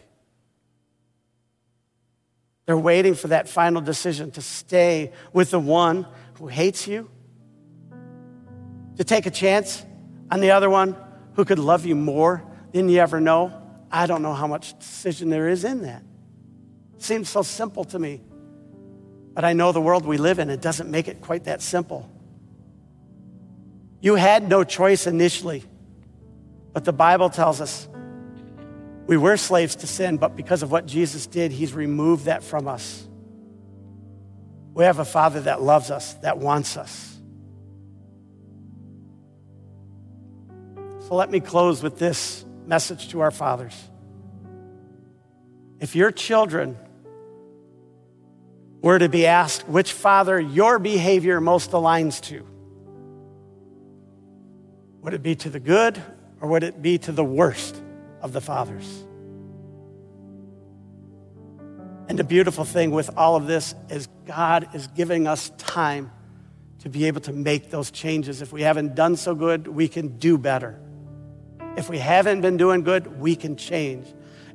They're 2.70 2.78
waiting 2.78 3.16
for 3.16 3.30
that 3.30 3.50
final 3.50 3.82
decision 3.82 4.30
to 4.30 4.44
stay 4.44 5.12
with 5.34 5.50
the 5.50 5.60
one 5.60 6.06
who 6.36 6.46
hates 6.46 6.88
you, 6.88 7.10
to 8.98 9.04
take 9.04 9.26
a 9.26 9.32
chance 9.32 9.84
on 10.30 10.40
the 10.40 10.52
other 10.52 10.70
one 10.70 10.96
who 11.34 11.46
could 11.46 11.58
love 11.58 11.88
you 11.88 11.96
more 11.96 12.44
than 12.72 12.88
you 12.88 13.00
ever 13.00 13.20
know. 13.20 13.60
I 13.92 14.06
don't 14.06 14.22
know 14.22 14.36
how 14.36 14.46
much 14.46 14.78
decision 14.78 15.32
there 15.32 15.50
is 15.50 15.64
in 15.64 15.82
that. 15.82 16.04
It 16.94 17.02
seems 17.02 17.28
so 17.28 17.42
simple 17.42 17.86
to 17.86 17.98
me. 17.98 18.22
But 19.34 19.46
I 19.46 19.54
know 19.54 19.72
the 19.72 19.82
world 19.82 20.06
we 20.06 20.18
live 20.18 20.38
in, 20.38 20.52
it 20.52 20.62
doesn't 20.62 20.92
make 20.92 21.08
it 21.08 21.22
quite 21.22 21.46
that 21.46 21.64
simple. 21.64 22.08
You 24.00 24.14
had 24.14 24.48
no 24.48 24.64
choice 24.64 25.08
initially. 25.08 25.64
But 26.74 26.86
the 26.86 26.94
Bible 26.94 27.32
tells 27.32 27.62
us 27.62 27.88
we 29.10 29.18
were 29.18 29.38
slaves 29.38 29.78
to 29.78 29.88
sin, 29.88 30.18
but 30.18 30.36
because 30.36 30.62
of 30.62 30.70
what 30.70 30.86
Jesus 30.86 31.26
did, 31.26 31.52
He's 31.52 31.74
removed 31.74 32.26
that 32.26 32.44
from 32.44 32.68
us. 32.68 33.08
We 34.76 34.84
have 34.84 35.00
a 35.00 35.04
Father 35.04 35.42
that 35.42 35.64
loves 35.64 35.90
us, 35.90 36.14
that 36.22 36.38
wants 36.38 36.78
us. 36.78 37.18
So 41.08 41.16
let 41.16 41.32
me 41.32 41.40
close 41.40 41.82
with 41.82 41.98
this 41.98 42.46
message 42.68 43.10
to 43.10 43.22
our 43.22 43.32
fathers. 43.32 43.76
If 45.80 45.96
your 45.96 46.12
children 46.12 46.78
were 48.80 49.00
to 49.00 49.10
be 49.10 49.26
asked 49.26 49.68
which 49.68 49.92
father 49.92 50.40
your 50.40 50.78
behavior 50.78 51.42
most 51.42 51.72
aligns 51.72 52.22
to, 52.26 52.46
would 55.02 55.16
it 55.16 55.24
be 55.24 55.34
to 55.34 55.50
the 55.50 55.60
good 55.60 56.00
or 56.42 56.50
would 56.50 56.62
it 56.62 56.80
be 56.80 57.00
to 57.00 57.12
the 57.12 57.26
worst 57.26 57.82
of 58.22 58.34
the 58.34 58.42
fathers? 58.42 59.06
And 62.08 62.18
the 62.18 62.24
beautiful 62.24 62.66
thing 62.66 62.90
with 62.90 63.12
all 63.16 63.36
of 63.36 63.46
this 63.46 63.76
is 63.90 64.08
God 64.26 64.70
is 64.74 64.88
giving 64.88 65.28
us 65.28 65.52
time 65.58 66.12
to 66.80 66.90
be 66.90 67.06
able 67.06 67.22
to 67.22 67.34
make 67.34 67.70
those 67.70 67.92
changes. 67.92 68.42
If 68.42 68.52
we 68.52 68.64
haven't 68.64 68.96
done 68.96 69.16
so 69.16 69.36
good, 69.36 69.68
we 69.68 69.88
can 69.88 70.18
do 70.18 70.38
better. 70.38 70.80
If 71.78 71.90
we 71.90 72.00
haven't 72.00 72.42
been 72.42 72.58
doing 72.58 72.84
good, 72.84 73.20
we 73.20 73.36
can 73.36 73.56
change. 73.56 74.08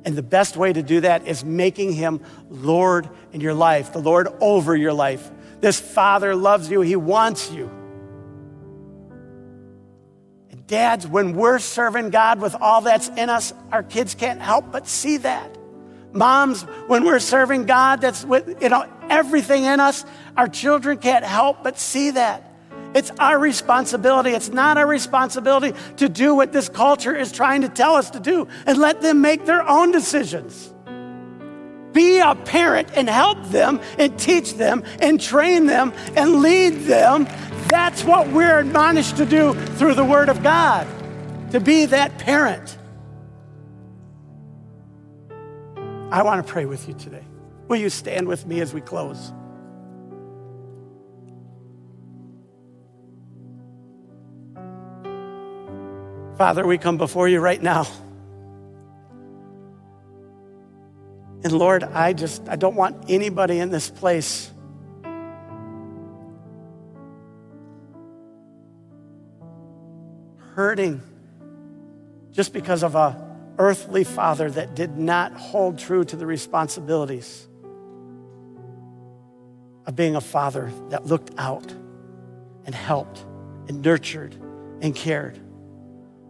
And 0.03 0.15
the 0.15 0.23
best 0.23 0.57
way 0.57 0.73
to 0.73 0.83
do 0.83 1.01
that 1.01 1.27
is 1.27 1.45
making 1.45 1.93
him 1.93 2.21
Lord 2.49 3.09
in 3.31 3.41
your 3.41 3.53
life, 3.53 3.93
the 3.93 3.99
Lord 3.99 4.27
over 4.41 4.75
your 4.75 4.93
life. 4.93 5.31
This 5.61 5.79
Father 5.79 6.35
loves 6.35 6.69
you, 6.69 6.81
he 6.81 6.95
wants 6.95 7.51
you. 7.51 7.71
Dads, 10.67 11.05
when 11.05 11.33
we're 11.33 11.59
serving 11.59 12.09
God 12.09 12.41
with 12.41 12.55
all 12.59 12.81
that's 12.81 13.09
in 13.09 13.29
us, 13.29 13.53
our 13.71 13.83
kids 13.83 14.15
can't 14.15 14.41
help 14.41 14.71
but 14.71 14.87
see 14.87 15.17
that. 15.17 15.57
Moms, 16.11 16.63
when 16.87 17.03
we're 17.03 17.19
serving 17.19 17.65
God, 17.65 18.01
that's 18.01 18.25
with 18.25 18.61
you 18.61 18.69
know 18.69 18.89
everything 19.09 19.65
in 19.65 19.79
us, 19.79 20.05
our 20.35 20.47
children 20.47 20.97
can't 20.97 21.25
help 21.25 21.63
but 21.63 21.77
see 21.77 22.11
that. 22.11 22.51
It's 22.95 23.11
our 23.19 23.37
responsibility. 23.37 24.31
It's 24.31 24.49
not 24.49 24.77
our 24.77 24.87
responsibility 24.87 25.77
to 25.97 26.07
do 26.07 26.33
what 26.33 26.53
this 26.53 26.69
culture 26.69 27.13
is 27.13 27.31
trying 27.31 27.61
to 27.61 27.69
tell 27.69 27.95
us 27.95 28.09
to 28.11 28.19
do 28.21 28.47
and 28.65 28.77
let 28.77 29.01
them 29.01 29.21
make 29.21 29.45
their 29.45 29.67
own 29.67 29.91
decisions. 29.91 30.73
Be 31.91 32.19
a 32.19 32.35
parent 32.35 32.89
and 32.95 33.09
help 33.09 33.43
them 33.49 33.81
and 33.99 34.17
teach 34.17 34.53
them 34.53 34.83
and 34.99 35.19
train 35.19 35.65
them 35.65 35.93
and 36.15 36.41
lead 36.41 36.85
them. 36.85 37.27
That's 37.67 38.03
what 38.03 38.27
we're 38.29 38.59
admonished 38.59 39.17
to 39.17 39.25
do 39.25 39.53
through 39.53 39.95
the 39.95 40.05
Word 40.05 40.29
of 40.29 40.43
God, 40.43 40.87
to 41.51 41.59
be 41.59 41.85
that 41.87 42.17
parent. 42.17 42.77
I 46.11 46.21
want 46.21 46.45
to 46.45 46.51
pray 46.51 46.65
with 46.65 46.87
you 46.87 46.93
today. 46.93 47.23
Will 47.67 47.77
you 47.77 47.89
stand 47.89 48.27
with 48.27 48.45
me 48.45 48.61
as 48.61 48.73
we 48.73 48.81
close? 48.81 49.33
Father, 56.37 56.67
we 56.67 56.77
come 56.77 56.97
before 56.97 57.27
you 57.27 57.39
right 57.39 57.61
now. 57.61 57.87
And 61.43 61.53
Lord, 61.53 61.83
I 61.83 62.13
just 62.13 62.47
I 62.49 62.55
don't 62.55 62.75
want 62.75 63.05
anybody 63.09 63.59
in 63.59 63.69
this 63.69 63.89
place 63.89 64.51
hurting 70.55 71.01
just 72.31 72.53
because 72.53 72.81
of 72.81 72.95
a 72.95 73.21
earthly 73.57 74.03
father 74.03 74.49
that 74.49 74.73
did 74.73 74.97
not 74.97 75.33
hold 75.33 75.77
true 75.77 76.03
to 76.03 76.15
the 76.15 76.25
responsibilities 76.25 77.47
of 79.85 79.95
being 79.95 80.15
a 80.15 80.21
father 80.21 80.71
that 80.89 81.05
looked 81.05 81.31
out 81.37 81.71
and 82.65 82.73
helped 82.73 83.19
and 83.67 83.81
nurtured 83.81 84.33
and 84.81 84.95
cared. 84.95 85.39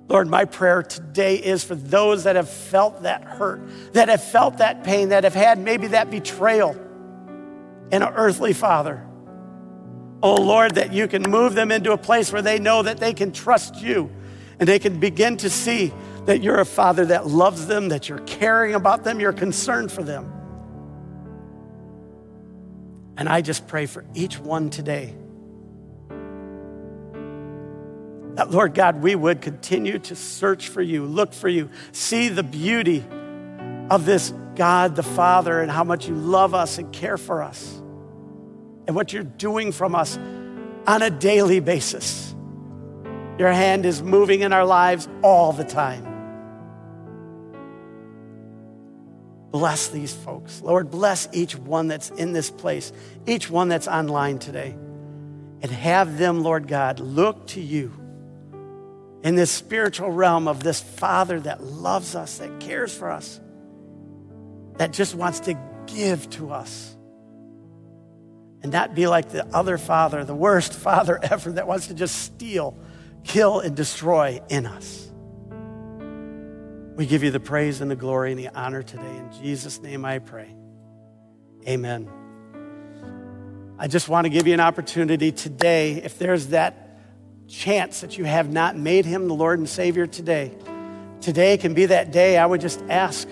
Lord, 0.08 0.28
my 0.28 0.46
prayer 0.46 0.82
today 0.82 1.36
is 1.36 1.64
for 1.64 1.76
those 1.76 2.24
that 2.24 2.36
have 2.36 2.50
felt 2.50 3.04
that 3.04 3.24
hurt, 3.24 3.62
that 3.94 4.10
have 4.10 4.24
felt 4.24 4.58
that 4.58 4.84
pain, 4.84 5.10
that 5.10 5.24
have 5.24 5.34
had 5.36 5.60
maybe 5.60 5.88
that 5.88 6.10
betrayal 6.10 6.72
in 7.92 8.02
an 8.02 8.14
earthly 8.16 8.54
father. 8.54 9.05
Oh 10.24 10.36
Lord, 10.36 10.76
that 10.76 10.94
you 10.94 11.08
can 11.08 11.24
move 11.24 11.54
them 11.54 11.72
into 11.72 11.92
a 11.92 11.98
place 11.98 12.32
where 12.32 12.42
they 12.42 12.60
know 12.60 12.82
that 12.84 12.98
they 12.98 13.14
can 13.14 13.32
trust 13.32 13.82
you 13.82 14.10
and 14.60 14.68
they 14.68 14.80
can 14.80 15.00
begin 15.00 15.38
to 15.38 15.50
see 15.50 15.94
that 16.26 16.42
you're 16.42 16.60
a 16.60 16.66
father 16.66 17.06
that 17.08 17.28
loves 17.28 17.68
them, 17.68 17.90
that 17.90 18.10
you're 18.10 18.20
caring 18.20 18.74
about 18.74 19.04
them, 19.04 19.20
you're 19.20 19.34
concerned 19.34 19.92
for 19.92 20.02
them. 20.02 20.32
And 23.18 23.30
I 23.30 23.42
just 23.42 23.68
pray 23.68 23.86
for 23.86 24.04
each 24.14 24.40
one 24.40 24.70
today 24.70 25.16
That, 28.36 28.52
Lord 28.52 28.74
God, 28.74 29.02
we 29.02 29.16
would 29.16 29.42
continue 29.42 29.98
to 30.00 30.16
search 30.16 30.68
for 30.68 30.82
you, 30.82 31.06
look 31.06 31.34
for 31.34 31.48
you, 31.48 31.70
see 31.94 32.28
the 32.28 32.44
beauty 32.44 33.04
of 33.90 34.06
this 34.06 34.34
God 34.56 34.96
the 34.96 35.04
Father 35.04 35.62
and 35.62 35.72
how 35.72 35.86
much 35.86 36.08
you 36.08 36.16
love 36.16 36.54
us 36.54 36.78
and 36.78 36.92
care 36.92 37.18
for 37.18 37.42
us 37.42 37.75
and 38.88 38.96
what 38.96 39.14
you're 39.14 39.24
doing 39.24 39.72
from 39.72 39.96
us 39.96 40.18
on 40.88 41.02
a 41.02 41.10
daily 41.10 41.60
basis. 41.60 42.34
Your 43.38 43.52
hand 43.52 43.86
is 43.86 44.02
moving 44.02 44.42
in 44.42 44.54
our 44.54 44.66
lives 44.66 45.08
all 45.22 45.52
the 45.52 45.64
time. 45.64 46.16
Bless 49.52 49.88
these 49.88 50.14
folks. 50.14 50.62
Lord, 50.62 50.92
bless 50.92 51.28
each 51.32 51.56
one 51.56 51.88
that's 51.88 52.10
in 52.10 52.34
this 52.34 52.50
place, 52.50 52.92
each 53.26 53.50
one 53.50 53.70
that's 53.70 53.88
online 53.88 54.40
today, 54.40 54.72
and 55.62 55.72
have 55.72 56.18
them, 56.18 56.44
Lord 56.44 56.68
God, 56.68 57.00
look 57.00 57.48
to 57.48 57.62
you 57.62 57.94
in 59.24 59.36
this 59.36 59.52
spiritual 59.52 60.12
realm 60.12 60.48
of 60.48 60.62
this 60.62 60.82
Father 60.82 61.40
that 61.40 61.64
loves 61.64 62.16
us, 62.16 62.38
that 62.38 62.60
cares 62.60 62.94
for 62.94 63.10
us, 63.10 63.40
that 64.78 64.92
just 64.92 65.16
wants 65.16 65.40
to 65.42 65.58
give 65.88 66.30
to 66.32 66.52
us. 66.52 66.95
And 68.66 68.72
not 68.72 68.96
be 68.96 69.06
like 69.06 69.30
the 69.30 69.46
other 69.56 69.78
father, 69.78 70.24
the 70.24 70.34
worst 70.34 70.74
father 70.88 71.20
ever, 71.22 71.52
that 71.52 71.68
wants 71.68 71.86
to 71.86 71.94
just 71.94 72.24
steal, 72.24 72.76
kill, 73.24 73.60
and 73.60 73.76
destroy 73.76 74.42
in 74.50 74.66
us. 74.66 75.12
We 76.96 77.06
give 77.06 77.22
you 77.22 77.30
the 77.30 77.40
praise 77.40 77.80
and 77.80 77.92
the 77.92 77.96
glory 77.96 78.32
and 78.32 78.40
the 78.40 78.48
honor 78.48 78.82
today. 78.82 79.18
In 79.18 79.32
Jesus' 79.40 79.84
name 79.84 80.04
I 80.04 80.18
pray. 80.18 80.56
Amen. 81.68 82.10
I 83.78 83.88
just 83.88 84.10
want 84.10 84.26
to 84.26 84.30
give 84.32 84.48
you 84.48 84.56
an 84.56 84.60
opportunity 84.60 85.32
today, 85.32 86.02
if 86.04 86.18
there's 86.18 86.48
that 86.48 86.98
chance 87.48 88.02
that 88.02 88.18
you 88.18 88.24
have 88.24 88.52
not 88.52 88.76
made 88.76 89.06
him 89.06 89.28
the 89.28 89.36
Lord 89.36 89.60
and 89.60 89.70
Savior 89.70 90.08
today, 90.08 90.58
today 91.22 91.58
can 91.58 91.76
be 91.76 91.86
that 91.86 92.12
day. 92.12 92.40
I 92.40 92.48
would 92.48 92.62
just 92.62 92.82
ask. 92.90 93.28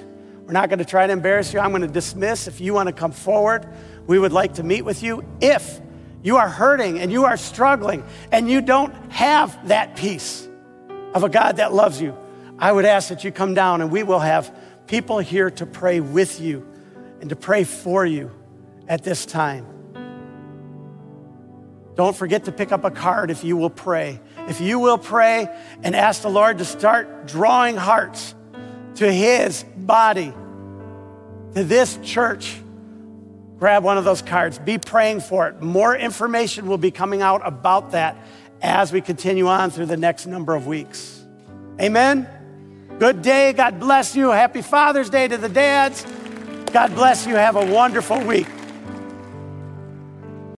We're 0.45 0.53
not 0.53 0.69
going 0.69 0.79
to 0.79 0.85
try 0.85 1.07
to 1.07 1.13
embarrass 1.13 1.53
you. 1.53 1.59
I'm 1.59 1.71
going 1.71 1.83
to 1.83 1.87
dismiss. 1.87 2.47
If 2.47 2.59
you 2.59 2.73
want 2.73 2.87
to 2.87 2.93
come 2.93 3.11
forward, 3.11 3.67
we 4.07 4.19
would 4.19 4.33
like 4.33 4.55
to 4.55 4.63
meet 4.63 4.83
with 4.83 5.01
you. 5.01 5.23
If 5.39 5.79
you 6.21 6.37
are 6.37 6.49
hurting 6.49 6.99
and 6.99 7.11
you 7.11 7.25
are 7.25 7.37
struggling 7.37 8.03
and 8.31 8.49
you 8.49 8.61
don't 8.61 8.93
have 9.11 9.67
that 9.69 9.95
peace 9.95 10.47
of 11.13 11.23
a 11.23 11.29
God 11.29 11.57
that 11.57 11.73
loves 11.73 12.01
you, 12.01 12.17
I 12.59 12.71
would 12.71 12.85
ask 12.85 13.09
that 13.09 13.23
you 13.23 13.31
come 13.31 13.53
down 13.53 13.81
and 13.81 13.89
we 13.91 14.03
will 14.03 14.19
have 14.19 14.53
people 14.87 15.19
here 15.19 15.49
to 15.51 15.65
pray 15.65 16.01
with 16.01 16.41
you 16.41 16.67
and 17.21 17.29
to 17.29 17.35
pray 17.35 17.63
for 17.63 18.05
you 18.05 18.31
at 18.87 19.03
this 19.03 19.25
time. 19.25 19.65
Don't 21.95 22.15
forget 22.15 22.45
to 22.45 22.51
pick 22.51 22.71
up 22.71 22.83
a 22.83 22.91
card 22.91 23.31
if 23.31 23.43
you 23.43 23.55
will 23.55 23.69
pray. 23.69 24.19
If 24.49 24.59
you 24.59 24.79
will 24.79 24.97
pray 24.97 25.47
and 25.83 25.95
ask 25.95 26.21
the 26.21 26.29
Lord 26.29 26.57
to 26.57 26.65
start 26.65 27.27
drawing 27.27 27.77
hearts 27.77 28.35
to 28.95 29.11
His 29.11 29.63
body, 29.77 30.33
to 31.55 31.63
this 31.63 31.97
church, 32.03 32.57
grab 33.57 33.83
one 33.83 33.97
of 33.97 34.05
those 34.05 34.21
cards. 34.21 34.59
Be 34.59 34.77
praying 34.77 35.21
for 35.21 35.47
it. 35.47 35.61
More 35.61 35.95
information 35.95 36.67
will 36.67 36.77
be 36.77 36.91
coming 36.91 37.21
out 37.21 37.41
about 37.45 37.91
that 37.91 38.17
as 38.61 38.91
we 38.91 39.01
continue 39.01 39.47
on 39.47 39.71
through 39.71 39.87
the 39.87 39.97
next 39.97 40.25
number 40.25 40.55
of 40.55 40.67
weeks. 40.67 41.23
Amen. 41.81 42.27
Good 42.99 43.21
day. 43.21 43.53
God 43.53 43.79
bless 43.79 44.15
you. 44.15 44.29
Happy 44.29 44.61
Father's 44.61 45.09
Day 45.09 45.27
to 45.27 45.37
the 45.37 45.49
dads. 45.49 46.05
God 46.71 46.93
bless 46.95 47.27
you. 47.27 47.35
Have 47.35 47.55
a 47.55 47.65
wonderful 47.65 48.19
week. 48.23 48.47